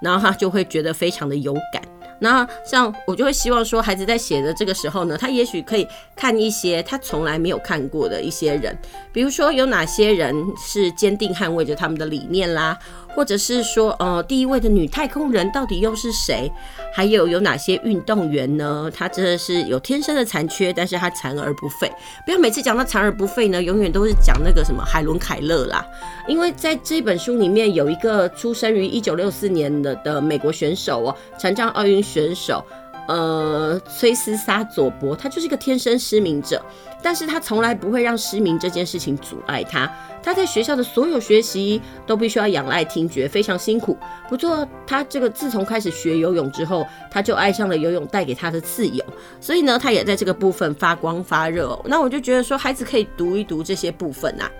[0.00, 1.82] 然后他就会觉得非常的有感。
[2.22, 8.76] 那像我就会希望说，孩子在写的这个时候呢，他也许可以看一些他从来没有看过的一些人，
[9.10, 12.78] 比如说有哪些人是坚定捍卫着他们的理念啦，
[13.14, 16.50] 或者是说，呃，第一位的女太空人到底又是谁？
[16.92, 18.90] 还有有哪些运动员呢？
[18.94, 21.90] 他真的是有天生的残缺，但是他残而不废。
[22.24, 25.86] 不要每次讲到残而不废呢，永远都是讲那个什么海伦凯勒啦，
[26.26, 32.64] 因为在这本书里面有一个出生于一九六四年的的美国选手哦，残障奥运选手。
[33.08, 36.64] 呃，崔斯沙佐伯，他就是一个天生失明者，
[37.02, 39.90] 但是他从来不会让失明这件事情阻碍他。
[40.22, 43.96] 他在学校的所有学习都必须要仰赖听觉，非常辛苦。
[44.28, 49.02] 不过他这个自从开始学游泳之后，他就爱上了游泳带给他的自由，
[49.40, 51.78] 所以呢，他也在这个部分发光发热。
[51.86, 54.50] 那我就觉得说，孩子可以读一读这些部分啊，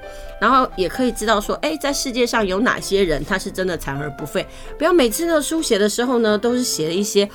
[0.41, 4.47] 然后也可以知道说，哎，在世界上有哪些人他是真的残而不废。
[4.79, 7.29] 不要每次呢书写的时候呢，都是写了一些。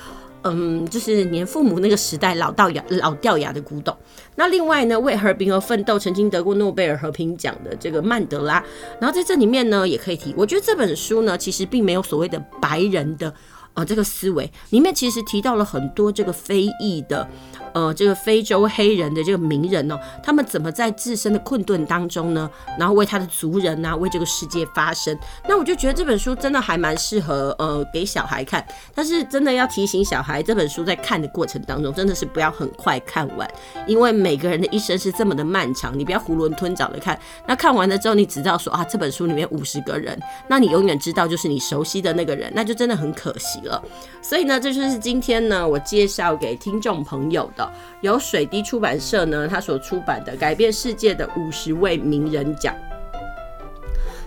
[0.45, 3.95] 嗯，就是连父母那个时代老掉牙、老掉牙的古董。
[4.35, 8.63] 那另外呢，为和平而奋斗，曾经得过诺贝尔和平奖的这个曼德拉，
[8.99, 10.33] 然后在这里面呢，也可以提。
[10.37, 13.33] 我觉得这本书呢，其实并没有所谓的白人的。
[13.75, 17.27] 啊、这个思维里面其实提到了很多这个非裔的，
[17.73, 25.15] 呃，这个非洲黑人的这个名人哦，他们怎么在自身的困顿当中呢，然后为他的族人呐、啊，为这个世界发声。
[25.47, 33.45] 那我就觉得这本书真的还蛮适合呃给小孩看，但是真的要提醒小孩，这本书在看的过程当中真的是不要很快看完，
[33.85, 37.19] 因为每个人的一生是这么的漫长，你不要囫囵吞枣的看。
[37.45, 43.59] 那看完了之后，你只知道说啊，这本书里面五十个人，那你永远知道就是你熟悉的那个人，那就真的很可惜。
[44.21, 47.69] 所以呢，这就是今天呢，我介绍给听众朋友的，
[48.01, 52.73] 由水滴出版社呢，他所出版的《改变世界的五十位名人奖》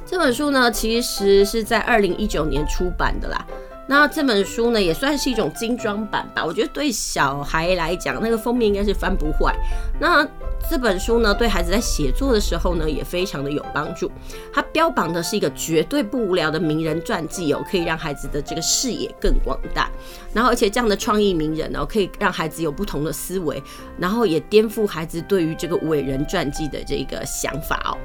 [0.06, 3.46] 这本书呢，其实是在二零一九年出版的啦。
[3.88, 6.44] 那这本书呢，也算是一种精装版吧。
[6.44, 9.56] 我觉得对小孩来讲，那个封面应该是翻不坏。
[9.98, 10.28] 那
[10.68, 14.12] 这本书呢，对孩子在写作的时候呢，也非常的有帮助。
[14.52, 19.90] 它标榜的是一个绝对不无聊的名人传记哦，可以让孩子的这个视野更广大。
[20.34, 23.62] 然后，而且这样的创意名人哦，可以让孩子有不同的思维，
[23.98, 27.96] 然后也颠覆孩子对于这个伟人传记的这个想法哦。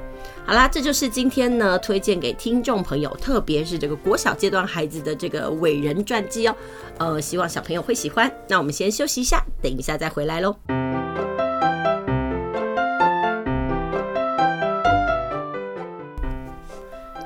[0.46, 6.54] 好啦，这就是今天呢推荐给听众朋友，特别是这个国小阶段孩子的这个伟人传记哦。
[6.98, 8.30] 呃，希望小朋友会喜欢。
[8.48, 11.03] 那我们先休息一下，等一下再回来喽。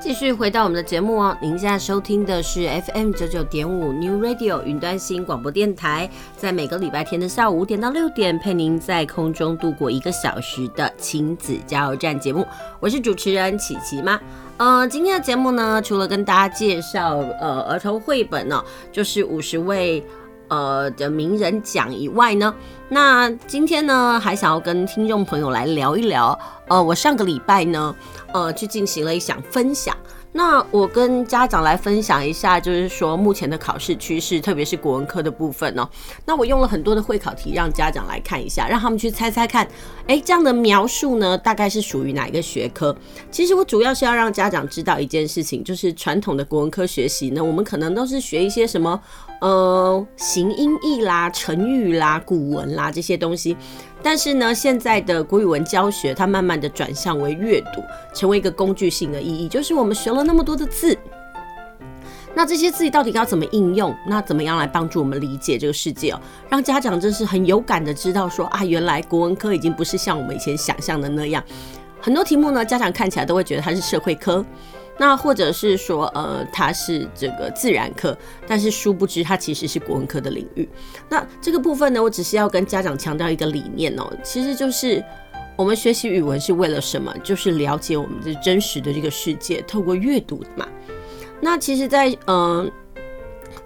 [0.09, 12.43] 继续回到我们的节目哦，您现在收听的是 FM 九九点五 New Radio 云端新广播电台，在每个礼拜天的下午五点到六点，陪您在空中度过一个小时的亲子加油站节目。
[12.79, 14.19] 我是主持人琪琪妈。
[14.57, 20.03] 呃，今天的节目呢，除了跟大家介绍呃儿童绘本呢、就是五十位
[20.49, 22.53] 呃的名人奖以外呢，
[22.89, 26.37] 那今天呢，还想要跟听众朋友来聊一聊。
[26.67, 27.95] 呃，我上个礼拜呢。
[28.31, 29.97] 呃，去进行了一项分享。
[30.31, 35.89] 那我跟家长来分享一下，就是说目前的考试趋势，特别是国文科的部分哦。
[36.27, 39.67] 那我用了很多的会考题，让家长来看一下，让他们去猜猜看，
[40.05, 42.95] 诶，这样的描述呢，大概是属于哪一个学科？
[43.31, 49.01] 其实我主要是要让家长知道一件事情，就是传统的国文科学习呢，我们可能都是学一些什么，
[49.41, 53.55] 呃，形音义啦、成语啦、古文啦这些东西。
[54.01, 57.81] 但是呢，现在的国语文教学，它慢慢的转向为阅读，
[58.13, 59.47] 成为一个工具性的意义。
[59.47, 60.97] 就是我们学了那么多的字，
[62.33, 63.95] 那这些字到底要怎么应用？
[64.07, 66.19] 那怎么样来帮助我们理解这个世界哦？
[66.49, 71.43] 让家长真是很有感的知道说啊，原来国文科已经不是像我们以前想象的那样，
[72.01, 74.45] 很多题目呢，家长看起来都会觉得它是社会科。
[74.99, 80.67] 那或者是说，呃，它是这个自然课，但是殊不知它其实是国文科的领域。
[81.09, 85.03] 那这个部分呢，我只是要跟家长强调一个理念哦，其实就是
[85.55, 87.11] 我们学习语文是为了什么？
[87.23, 90.67] 就是了解我们的真实的这个世界，透过阅读嘛。
[91.39, 92.69] 那其实，在嗯。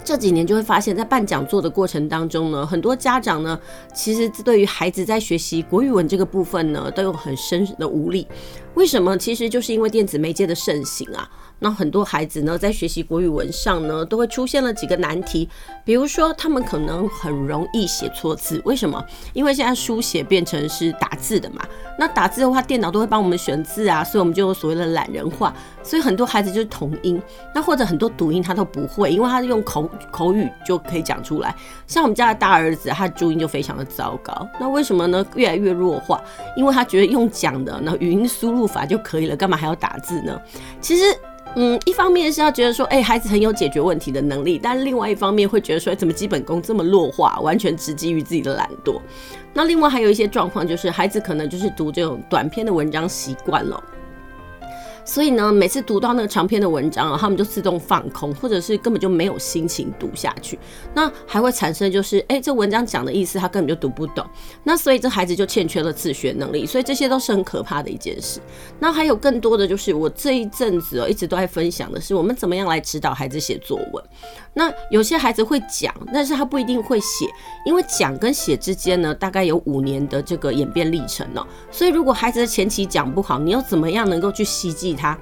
[0.03, 3.57] 这几年就会发现，在办讲座的过程当中呢，很多家长呢，
[3.93, 8.27] 其实对于孩子在学习国语文这个部分呢，都有很深的无力。
[8.75, 9.17] 为什么？
[9.17, 11.29] 其实就是因为电子媒介的盛行啊。
[11.59, 15.47] 那很多孩子呢，在学习国语文上呢，都会出现了几个难题，
[15.85, 19.01] 比如说他们可能很容易写错字，为什么？
[19.31, 21.63] 因为现在书写变成是打字的嘛。
[21.97, 27.21] 那打字的话，电脑都会帮我们选字啊，所以我们就所谓的懒人化，所以很多孩子就是同音，
[27.55, 31.55] 那或者很多读音他都不会，因为他用口口语就可以讲出来。
[31.87, 34.45] 像我们家的大儿子，他的注音就非常的糟糕。
[34.59, 35.25] 那为什么呢？
[35.35, 36.21] 越来越弱化，
[36.57, 40.37] 因为他觉得用讲的，那语音输入法就可以了，干嘛还要打字呢？
[40.81, 41.03] 其实。
[41.55, 48.99] 嗯，一方面是要觉得说，哎、孩子很有解决问题的能力，但另外一方面会觉得说，怎么基本功这么弱化，完全直击于自己的懒惰。
[49.53, 53.83] 那另外还有一些状况，就是孩子可能就是读这种短篇的文章习惯了。
[55.05, 60.57] 所以呢，每次读到那个长篇的文章啊，他们就自动放空，或者是根本就没有心情读下去。
[60.93, 64.25] 那还会产生就是，哎、这文章讲的意思他根本就读不懂。
[64.63, 66.65] 那所以这孩子就欠缺了自学能力。
[66.65, 68.39] 所以这些都是很可怕的一件事。
[68.79, 74.03] 那还有更多的就是，我这一阵子哦一直都在分享的是，我们怎么样来指导孩子写作文。
[74.53, 77.25] 那有些孩子会讲，但是他不一定会写，
[77.65, 81.45] 因为讲跟写之间呢，大概有五年的这个演变历程哦。
[81.71, 85.17] 所以如果孩子的前期讲不好，你又怎么样能够去吸进他，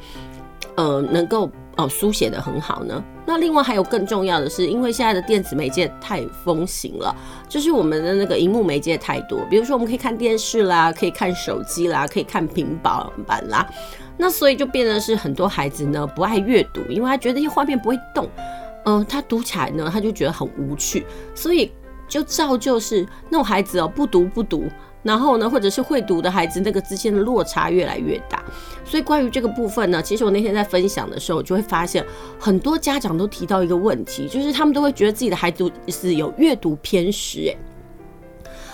[0.76, 3.04] 呃，能够哦书写的很好呢？
[3.26, 7.16] 那另外还有更重要的是，因为现在的电子媒介太风行了，
[7.48, 13.66] 就是我们的那个荧幕媒介太多，比如说我们可以看电视啦，可以看手机啦，可以看平板板啦，
[14.18, 18.28] 那所以就变得是很多孩子呢不爱阅读，因为他觉得一画面不会动。
[18.84, 21.06] 嗯、他读起来呢，他就觉得很无趣，
[21.36, 21.72] 所以
[22.08, 24.66] 就造就是那种孩子哦，不读不读，
[25.04, 28.44] 然后呢，或者是会读的孩子，那个之间的落差越来越大。
[28.84, 32.06] 所以关于这个部分呢，其实我那天在分享的时候，就会发现
[32.40, 37.58] 很多家长都提到一个问题，就是他们都会觉得自己的孩子是有阅读偏食，诶。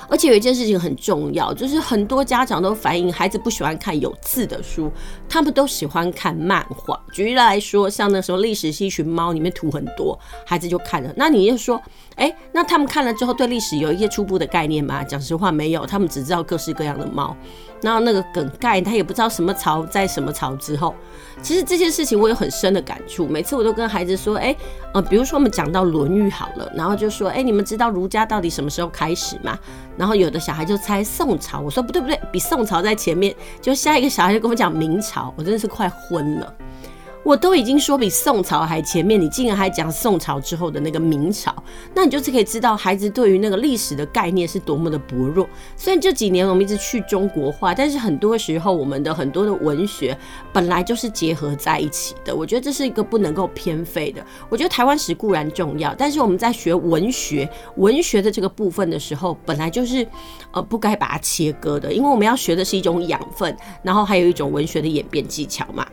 [0.09, 4.91] 而且有一件事情很重要，就是很多家长都反映孩子不喜欢看有字的书，
[5.27, 6.99] 他们都喜欢看漫画。
[7.11, 11.13] 举例来说，像那时候历史是一群猫，里面图很多，孩子就看了。
[11.15, 11.81] 那你就说，
[12.15, 15.03] 哎，那他们看了之后对历史有一些初步的概念吗？
[15.03, 17.35] 讲实话，没有，他们只知道各式各样的猫。
[17.81, 20.95] 然后那个梗概，他也不知道什么朝在什么朝之后。
[21.41, 23.27] 其实这件事情我有很深的感触。
[23.27, 24.55] 每次我都跟孩子说，哎，
[24.93, 29.57] 呃，比如说我们讲到《论语》好了，然后就说，哎，你们知道儒家到底什么时候开始吗？
[29.95, 33.35] 然后有的小孩就猜宋朝，我说不对不对，比宋朝在前面。
[33.61, 36.53] 就下一个小孩就跟我讲明朝，我真的是快昏了。
[37.27, 41.53] 我都已经说比宋朝还前面，你竟然还讲宋朝之后的那个明朝，
[41.93, 45.45] 那你就是可以知道孩子对于那个历史的概念是多么的薄弱。
[45.75, 50.17] 虽然这几年我们一直去中国化，但是很多时候我们的很多的文学
[50.53, 52.33] 本来就是结合在一起的。
[52.33, 54.25] 我觉得这是一个不能够偏废的。
[54.47, 60.07] 我觉得台湾史固然重要，但是我们在学文学文学的这个部分的时候，本来就是
[60.53, 65.85] 呃不该把它切割的，因为我们要学的是一种养分，然后还有一种文学的演变技巧嘛。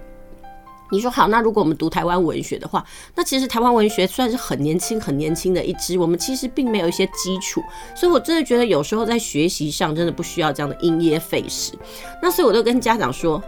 [0.91, 7.63] 你说好，那如果我们读台湾文学的话，那其实台湾文学算是很年轻、很年轻的一支，我们其实并没有一些基础，
[7.97, 11.73] 所以我真的觉得有时候在学习上真的不需要这样的因噎废食。
[12.23, 13.43] 那所以我都跟家长说。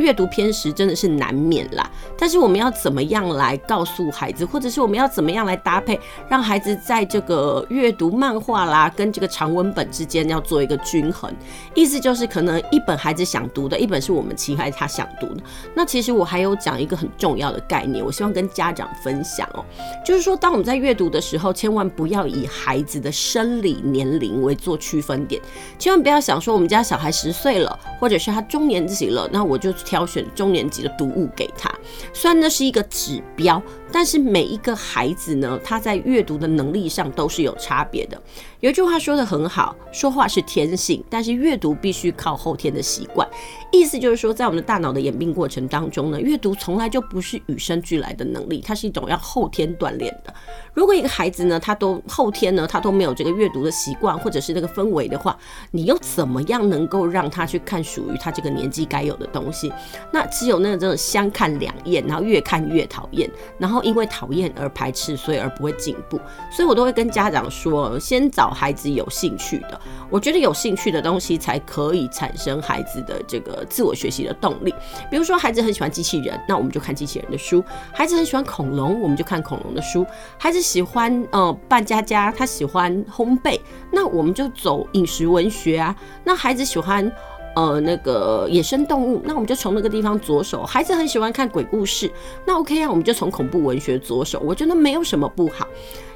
[0.00, 11.30] 阅读偏食真的是难免啦，但是我们要怎么样来告诉孩子，或者是我们要怎么样来搭配，让孩子在这个阅读漫画啦跟这个长文本之间要做一个均衡。
[11.74, 15.42] 意思就是，可能一本孩子想读的，一本是我们期待他想读的。
[15.74, 19.62] 那其实我还有讲一个很重要的概念，我希望跟家长分享哦，
[20.02, 25.38] 就是说，当我们在阅读的时候，千万不要以孩子的生理年龄为做区分点，
[25.78, 29.70] 千万不要想说我们家小孩十岁了，或者是他中年级了，那我就。
[29.90, 31.68] 挑选中年级的读物给他，
[32.12, 33.60] 虽然那是一个指标。
[33.92, 38.20] 但是每一个孩子呢，他在阅读的能力上都是有差别的。
[38.60, 43.26] 有一句话说得很好，说话是天性，但是阅读必须靠后天的习惯。
[43.72, 50.32] 意思就是说，在我们的大脑的演变过程当中呢，阅读从来就不是与生俱来的能力，它是一种要后天锻炼的。
[50.74, 55.36] 如果一个孩子呢，他都后天呢，他都没有这个阅读的习惯或者是那个氛围的话，
[55.70, 59.72] 你又怎么样能够让他去看属于他这个年纪该有的东西？
[60.12, 63.79] 那只有那个真的相看两厌，然后越看越讨厌，然后。
[63.82, 69.80] 因为讨厌而排斥，所以而不会进步，所以我都会跟家长说，先找孩子有兴趣的。
[70.08, 74.74] 我觉得有兴趣的东西才可以产生孩子的这个自我学习的动力。
[75.10, 77.62] 比如说，孩子很喜欢机器人，那我们就看机器人的书；
[77.92, 80.04] 孩子很喜欢恐龙，我们就看恐龙的书；
[80.38, 83.60] 孩子喜欢呃扮家家，他喜欢烘焙，
[83.92, 85.94] 那我们就走饮食文学啊。
[86.24, 87.10] 那孩子喜欢。
[87.54, 90.62] 呃，那个野生动物，那我们就从那个地方着手。
[90.62, 92.10] 孩子很喜欢看鬼故事，
[92.46, 94.40] 那 OK 啊，我们就从恐怖文学着手。
[94.44, 95.66] 我觉得没有什么不好，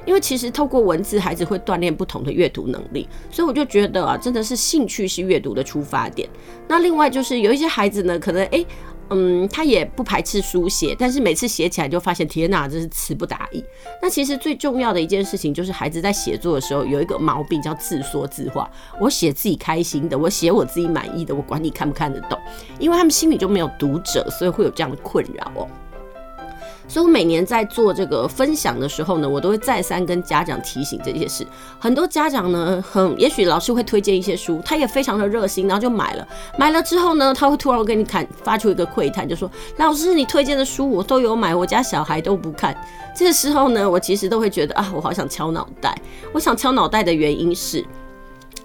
[0.05, 3.07] 因为其实透过文字，孩子会锻炼不同的阅读能力。
[3.29, 6.29] 所以我就觉得啊，真的是兴趣是阅读的出发点。
[6.67, 8.65] 那另外就是有一些孩子呢，可能诶。
[9.09, 13.63] 嗯，他也不排斥书写，但是每次写起来就发现天哪，真是词不达意。
[14.01, 18.69] 那其实最重要的一件事情就是孩子在写作的时候有一个毛病叫自说自话。
[18.99, 22.39] 我写自己开心的，我写我自己满意的，我管你看不看得懂，
[22.79, 25.67] 因为他们心里就没有读者，所以会有这样的困扰哦。
[26.87, 31.45] 所以，我每年在做这个分享的时候呢，我都会再三跟家长提醒这些事。
[31.79, 36.27] 很多家长呢，很也许老师会推荐一些书，他也非常的热心，然后就买了。
[36.57, 42.75] 买了之后呢，他会突然跟你看发出一个喟叹，就说：“老师，你推荐的书我都有买，我家小孩都不看。”
[43.15, 45.97] 这个时候呢，我其实都会觉得啊，我好想敲脑袋。
[46.33, 47.83] 我想敲脑袋的原因是，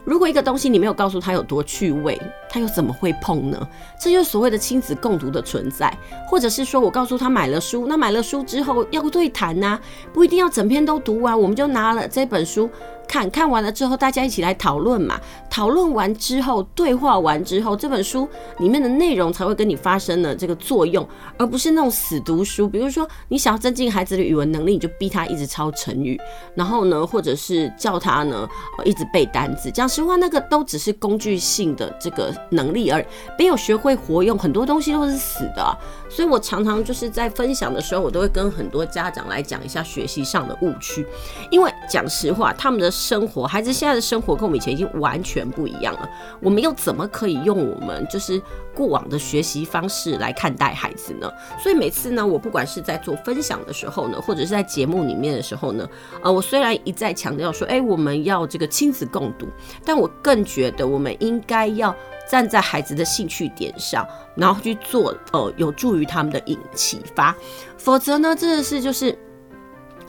[0.05, 3.69] 如果一个东西你没有告诉他有多趣味，他又怎么会碰呢？
[4.01, 5.97] 这就是所谓的亲子共读的存在，
[6.29, 9.79] 或者是说我告诉他买了书，那买了书之后要对谈呐，
[10.13, 12.69] 不一定要整篇都读完，我们就拿了这本书。
[13.09, 15.19] 看看完了之后，大家一起来讨论嘛。
[15.51, 18.29] 讨论完之后，对话完之后，这本书
[18.59, 21.05] 里面的内容才会跟你发生了这个作用，
[21.37, 22.69] 而不是那种死读书。
[22.69, 26.17] 比如说，你想要增进孩子的语文能力，你就逼他一直抄成语，
[26.55, 28.49] 然后呢，或者是叫他呢
[28.85, 29.73] 一直背单词。
[29.73, 33.05] 这样实话，那个都只是工具性的这个能力而，
[33.37, 35.79] 没有学会活用，很多东西都是死的。
[36.11, 41.07] 所以我常常就是在分享的时候，我都会跟很多家长来讲一下学习上的误区，
[41.51, 42.91] 因为讲实话，他们的。
[42.91, 46.11] 生活，孩子现在的生活跟我们以前已经完全不一样了。
[46.41, 48.43] 我们又怎么可以用我们就是
[48.75, 51.33] 过往的学习方式来看待孩子呢？
[51.63, 55.89] 所以每次呢，我不管是在做分享的时候呢，或者是在节目里面的时候呢，
[56.21, 59.47] 呃，我虽然一再强调说，哎，我们要这个亲子共读，
[59.85, 61.95] 但我更觉得我们应该要
[62.31, 64.07] 站在孩子的兴趣点上，
[64.37, 67.35] 然后去做呃有助于他们的引启发，
[67.77, 69.19] 否则呢，真的是就是。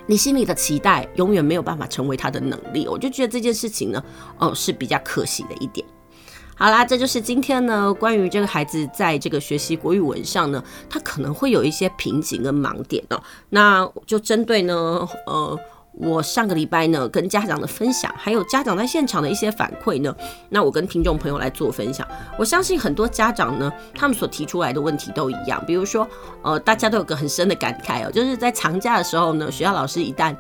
[0.07, 4.03] 你心里的期待永远没有办法成为他的能力，我就觉得这件事情呢，
[4.39, 5.86] 哦，是比较可惜的一点。
[6.55, 13.24] 好啦，这就是今天呢关于这个孩子在这个学习国语文上呢，他可能会有一些瓶颈跟盲点哦。
[13.49, 15.57] 那就针对呢，呃。
[15.94, 20.16] 我上个礼拜呢，跟家长的分享，还有家长在现场的一些反馈呢，
[20.50, 22.08] 那我跟听众朋友来做分享。
[22.38, 26.08] 我相信很多家长呢，他们所提出来的问题都一样，比如说，
[26.44, 30.36] 呃，大家都有个很深的感慨哦，就是在长假的时候呢，学校老师一旦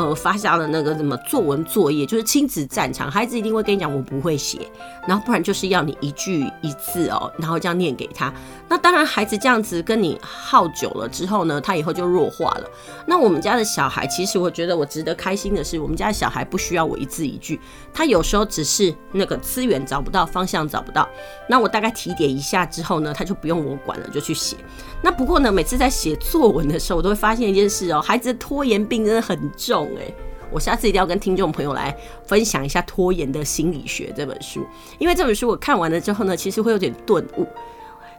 [0.00, 4.60] 呃，发下了那个什么作文作业，就是亲子战场，孩子一定会跟你讲我不会写，
[5.06, 8.32] 然后不然就是要你一句一字哦，然后这样念给他。
[8.66, 12.70] 那当然，孩子这样子跟你耗久了之后呢，他以后就弱化了。
[13.04, 17.60] 那我们家的小孩，其实我觉得我值得开心的是，我们家的小孩不需要我一字一句，
[17.92, 21.08] 他有时候只是那个资源找不到，方向找不到，
[21.48, 24.56] 那我大概提点一下之后呢，他就不用我管了，就去写。
[25.02, 30.12] 那不过呢，每次在写作文的时候，我都会发现一件事哦，孩子的拖延病真的很重哎。
[30.52, 34.66] 我下次一定要跟听众朋友来分享一下《拖延的心理学》这本书，
[34.98, 37.46] 因为这本书我看完了之后呢，其实会有点顿悟。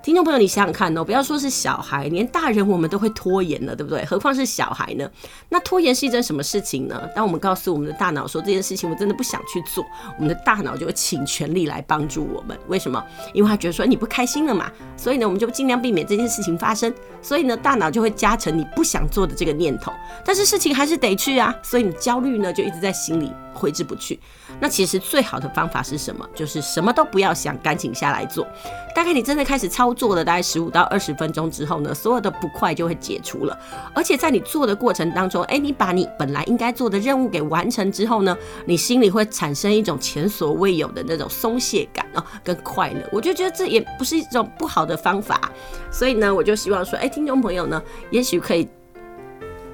[0.04, 4.04] 听众朋友，你想想看哦，不要说是小孩，连大人我们都会拖延了，对不对？
[4.04, 5.08] 何况是小孩呢？
[5.50, 7.08] 那拖延是一件什么事情呢？
[7.16, 9.86] 当我们告诉我们的大脑说这件事情我真的不想去做，
[10.18, 12.58] 我们的大脑就会请全力来帮助我们。
[12.68, 13.04] 为什么？
[13.34, 16.92] 因为他觉得说你不开心了嘛，所以呢，我们就尽量避免这件事情发生。
[17.22, 19.94] 所以呢，大脑就会加成你不想做的这个念头，
[20.26, 24.20] 但是事情还是得去啊，所以你焦虑呢就一直在心里挥之不去。
[24.60, 26.28] 那其实最好的方法是什么？
[26.36, 28.48] 就是什么都不要想，赶紧下来做。
[28.94, 33.58] 大概你真的开始操作了，大概十五到二十分钟之后呢，所有的不快就会解除了。
[33.94, 43.02] 而且在你做的过程当中，哎，你把你本来应该做的任务给完成之后呢，你心里会产生一种前所未有的那种松懈感啊，跟快乐。
[43.12, 45.52] 我就觉得这也不是一种不好的方法。
[45.92, 48.68] 所以呢，我就希望说，哎，听众朋友呢，也许可以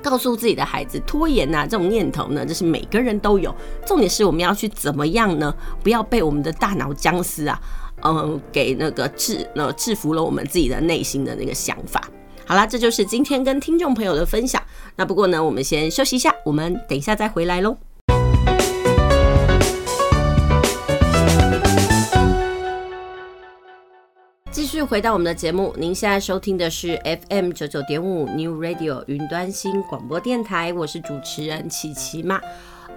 [0.09, 3.53] 告诉自己的孩子，拖延呐这种念头呢，这是每个人都有。
[3.85, 5.53] 重点是我们要去怎么样呢？
[5.83, 7.59] 不要被我们的大脑僵尸啊。
[8.03, 12.07] 嗯，给那个制那制服了我们自己的内心的那个想法。
[12.45, 14.61] 好啦，这就是今天跟听众朋友的分享。
[14.95, 17.75] 那不过呢，我们先休息一下，我们等一下再回来喽。
[24.67, 26.99] 续回到我们的节目，您现在收听的是
[27.29, 32.37] FM 九九点五 New Radio 云端新广播电台，我是主持人琪琪妈。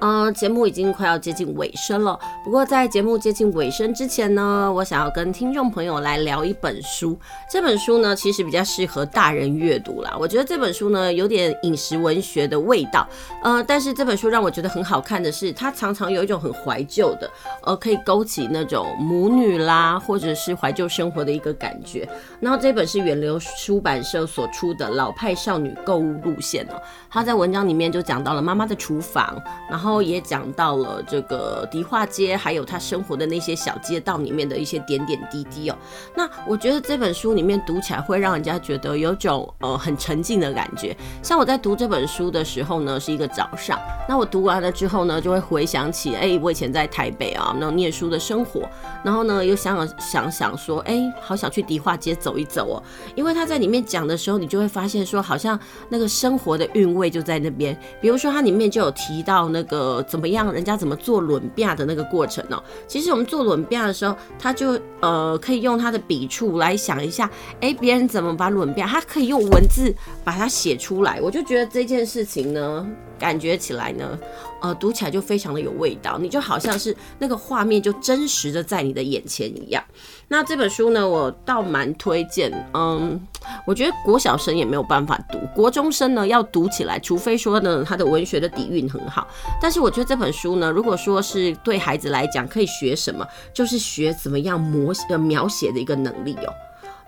[0.00, 2.18] 嗯，节目已经快要接近尾声了。
[2.42, 7.18] 不过在节目接近尾声之前呢，我想要跟听众朋友来聊一本书。
[7.50, 10.16] 这本书呢，其实比较适合大人阅读啦。
[10.18, 13.06] 我觉得这本书呢，有点饮食文学的味道。
[13.42, 17.30] 呃，但是这本书让我觉得很好看的是，它常常有一种很怀旧的，
[17.62, 22.08] 呃，可以勾起那种母女啦，或者是怀旧生活的一个感觉。
[22.40, 26.80] 然后这本是远流出版社所出的老派少女购物路线哦。
[27.10, 29.38] 它在文章里面就讲到了妈妈的厨房，
[29.68, 29.89] 然后。
[29.90, 35.76] 后也讲到了这个迪化街，还有他生活的那些小街道里面的一些点点滴滴哦。
[36.14, 40.96] 那我觉得这本书里面读起来会让人家觉得有种呃很沉浸的感觉。
[41.22, 43.78] 像我在读这本书的时候呢，是一个早上，
[44.08, 48.62] 那我读完了之后呢，就会回想起，哎，我以前在台北啊，那种念书的生活，
[49.02, 52.82] 然后呢又想想想说，哎，好想去迪化街走一走哦，
[53.14, 57.76] 因为他在里面讲的时候，你就会发现说，好像那个生活的韵味就在那边。
[58.00, 62.62] 比如说它里面就有提到那个呃怎么样，人家怎么做轮变的那个过程哦。
[62.86, 71.18] 其实我们做轮变的时候，他就呃可以用他的笔触来想一下，哎，别人怎么把轮变，他可以用文字把它写出来。
[71.22, 72.86] 我就觉得这件事情呢。
[73.20, 74.18] 感觉起来呢，
[74.60, 79.82] 呃，读起来就非常的有味道，你就好像是那个画面就真实的在你的眼前一样。
[80.28, 83.20] 那这本书呢，我倒蛮推荐，嗯，
[83.66, 89.26] 我觉得国小生也没有办法读，国中生呢要读起来，除非说呢他的文学的底蕴很好。
[89.60, 96.52] 但是我觉得这本书呢，如果说是对孩子来讲，可以学什么，就是学怎么样模呃描写的一个能力哦。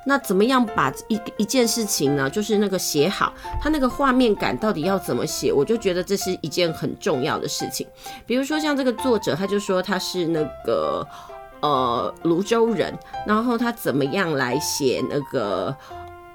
[0.05, 2.28] 那怎么样把一一件事情呢？
[2.28, 5.53] 就是那个写好，它那个画面感到底要怎么写？
[5.53, 7.86] 我就觉得这是一件很重要的事情。
[8.26, 11.07] 比如说像这个作者，他就说他是那个
[11.61, 12.92] 呃泸州人，
[13.24, 15.74] 然后他怎么样来写那个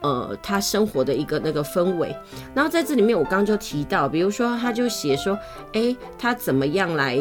[0.01, 2.15] 呃他生活的一个那个氛围？
[2.53, 5.37] 然后在这里面我刚刚就提到，比如说他就写说，
[5.73, 7.17] 诶，他怎么样来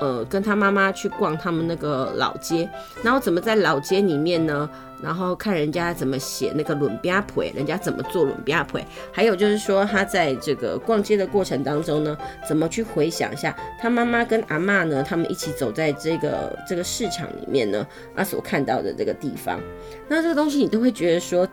[0.00, 2.66] 呃跟他妈妈去逛他们那个老街，
[3.02, 4.66] 然后怎么在老街里面呢？
[5.02, 19.60] 然后看人家怎么写那个轮边腿，人家怎么做轮边腿，还有就是说他在这个逛街的过程当中呢，怎么去回想一下他妈妈跟阿嬷呢，他们一起走在这个这个市场里面呢，他所看到的这个地方，
[20.08, 21.48] 那这个东西你都会觉得说，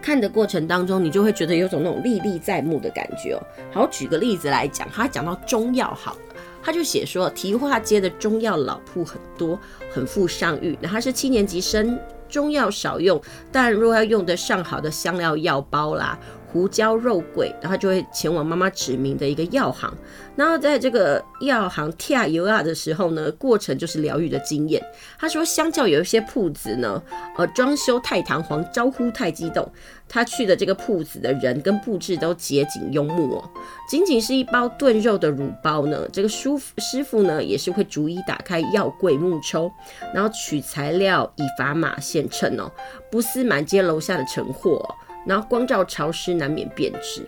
[0.00, 3.42] 看的过程当中你就会觉得有种那种历历在目的感觉哦。
[3.72, 6.16] 好，举个例子来讲，他讲到中药好。
[6.62, 9.58] 他就写说，提化街的中药老铺很多，
[9.92, 10.76] 很富上誉。
[10.80, 11.98] 那他是七年级生，
[12.28, 16.18] 中药少用，但若要用得上好的香料药包啦。
[16.50, 19.92] 胡椒肉桂，然后就会前往妈妈指明的一个药行，
[20.34, 24.82] 然后在这个药行跳油啊的时候呢，过程就是疗愈的经验。
[25.18, 27.02] 他说，相较有一些铺子呢，
[27.36, 29.70] 呃，装修太堂皇，招呼太激动，
[30.08, 33.50] 他去的这个铺子的人跟布置都节俭幽默哦。
[33.88, 39.70] 仅仅是一包炖肉的卤包呢，这个师师傅呢也是会逐一打开药柜木抽，
[40.14, 42.72] 然后取材料以砝码现称哦，
[43.10, 44.82] 不思满街楼下的成货。
[45.26, 47.26] 然后光照潮湿，难免变质。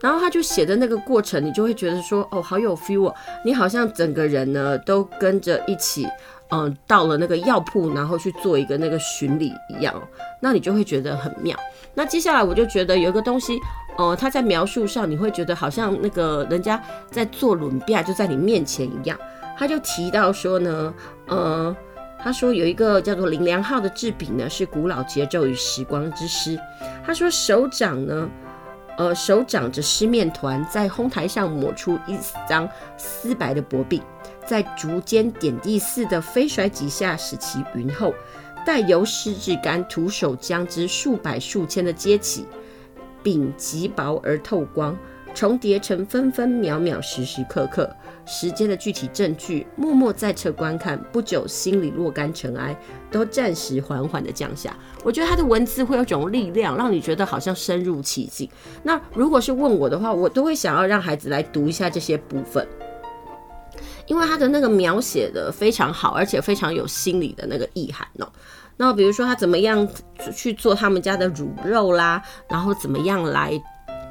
[0.00, 3.14] 然后他就写的那个过程，你就会觉得说，哦，好有 feel 哦，
[3.44, 6.06] 你好像整个人呢都跟着一起，
[6.50, 9.94] 嗯，到了那个药铺，然后去做一个那个巡礼一样，
[10.40, 11.54] 那你就会觉得很妙。
[11.94, 13.58] 那接下来我就觉得有一个东西，
[13.98, 19.18] 呃、他在描述上，你会觉得好像那个人家在做轮边就在你面前一样。
[19.58, 20.94] 他就提到说呢，
[21.28, 21.76] 嗯。
[22.26, 26.58] 他说有一个叫做林良浩的制笔呢，是古老节奏与时光之师。
[27.04, 28.28] 他说手掌呢，
[28.98, 32.18] 呃，手掌着湿面团，在烘台上抹出一
[32.48, 34.02] 张丝白的薄饼，
[34.44, 38.12] 在竹间点地似的飞甩几下，使其匀厚。
[38.66, 42.44] 待由湿至干，徒手将之数百数千的接起，
[43.22, 44.98] 饼极薄而透光。
[45.36, 50.98] 重叠成分分秒秒、时时刻刻时间的具体证据，默默在侧观看。
[51.12, 52.74] 不久，心里若干尘埃
[53.10, 54.74] 都暂时缓缓地降下。
[55.04, 58.48] 我觉得他的文字会有种力量，让你觉得好像深入其境。
[58.82, 62.66] 那如果是问我的话，我都会想要让孩子来读一下这些部分，
[64.06, 68.32] 因为他的那个描写的非常好，而且非常有心理的那个意涵哦。
[68.78, 69.86] 那比如说他怎么样
[70.34, 73.62] 去做他们家的卤肉啦，然后怎么样来。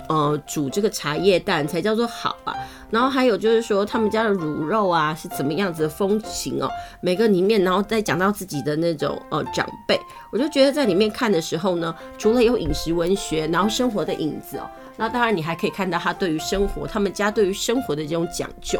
[0.07, 2.53] 呃，煮这个茶叶蛋才叫做好啊。
[2.91, 6.69] 然后还有就是说，他们家的卤肉啊是怎么样子的风情哦。
[7.01, 9.99] 每个里面，然后再讲到自己的那种呃长辈，
[10.31, 14.69] 我就觉得在里面看的时候呢，除了有饮食文学，然后生活的影子哦。
[14.97, 18.79] 那当然，你还可以看到他对于生活，他们家对于生活的这种讲究。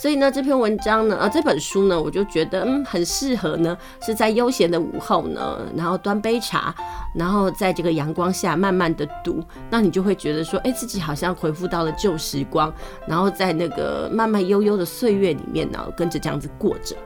[0.00, 6.74] 所以呢，这篇文章呢，呃，这本书呢，我就觉得嗯，很适合呢，是在悠闲的午后呢，然后端杯茶，
[7.14, 12.72] 然后在这个阳光下慢慢的读，那你就会觉得说，哎，自己好像回复到了旧时光，
[13.06, 16.96] 然后在那个慢慢悠悠的岁月里面呢，跟着这样子过着。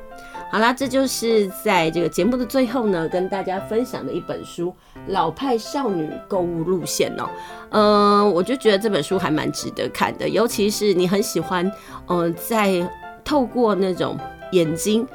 [0.53, 4.67] 好啦，这就是在这个节目的最后呢，跟大家分享的一本书
[5.07, 7.31] 《老派少女购物路线》哦。
[7.71, 11.71] 嗯，我就觉得这本书还蛮值得看的，尤其是你很喜欢，
[12.09, 12.85] 嗯，在
[13.25, 14.19] 透过那种
[14.51, 15.07] 眼睛，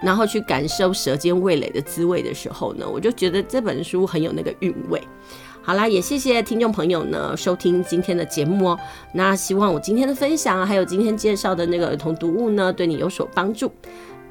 [0.00, 5.02] 然后去感受舌尖味蕾的滋味的时候呢，我就觉得这本书很有那个韵味。
[5.60, 8.78] 好啦，也谢谢听众朋友呢收听今天的节目哦。
[9.12, 13.72] 那希望我今天的分享，还有今天介绍的那个儿童读物呢，对你有所帮助。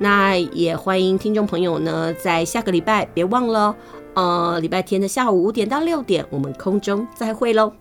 [0.03, 3.73] 那也欢迎听众朋友呢，在下个礼拜别忘了，
[4.15, 7.73] 呃，礼拜天的下午五点到六点，我们空中再会喽。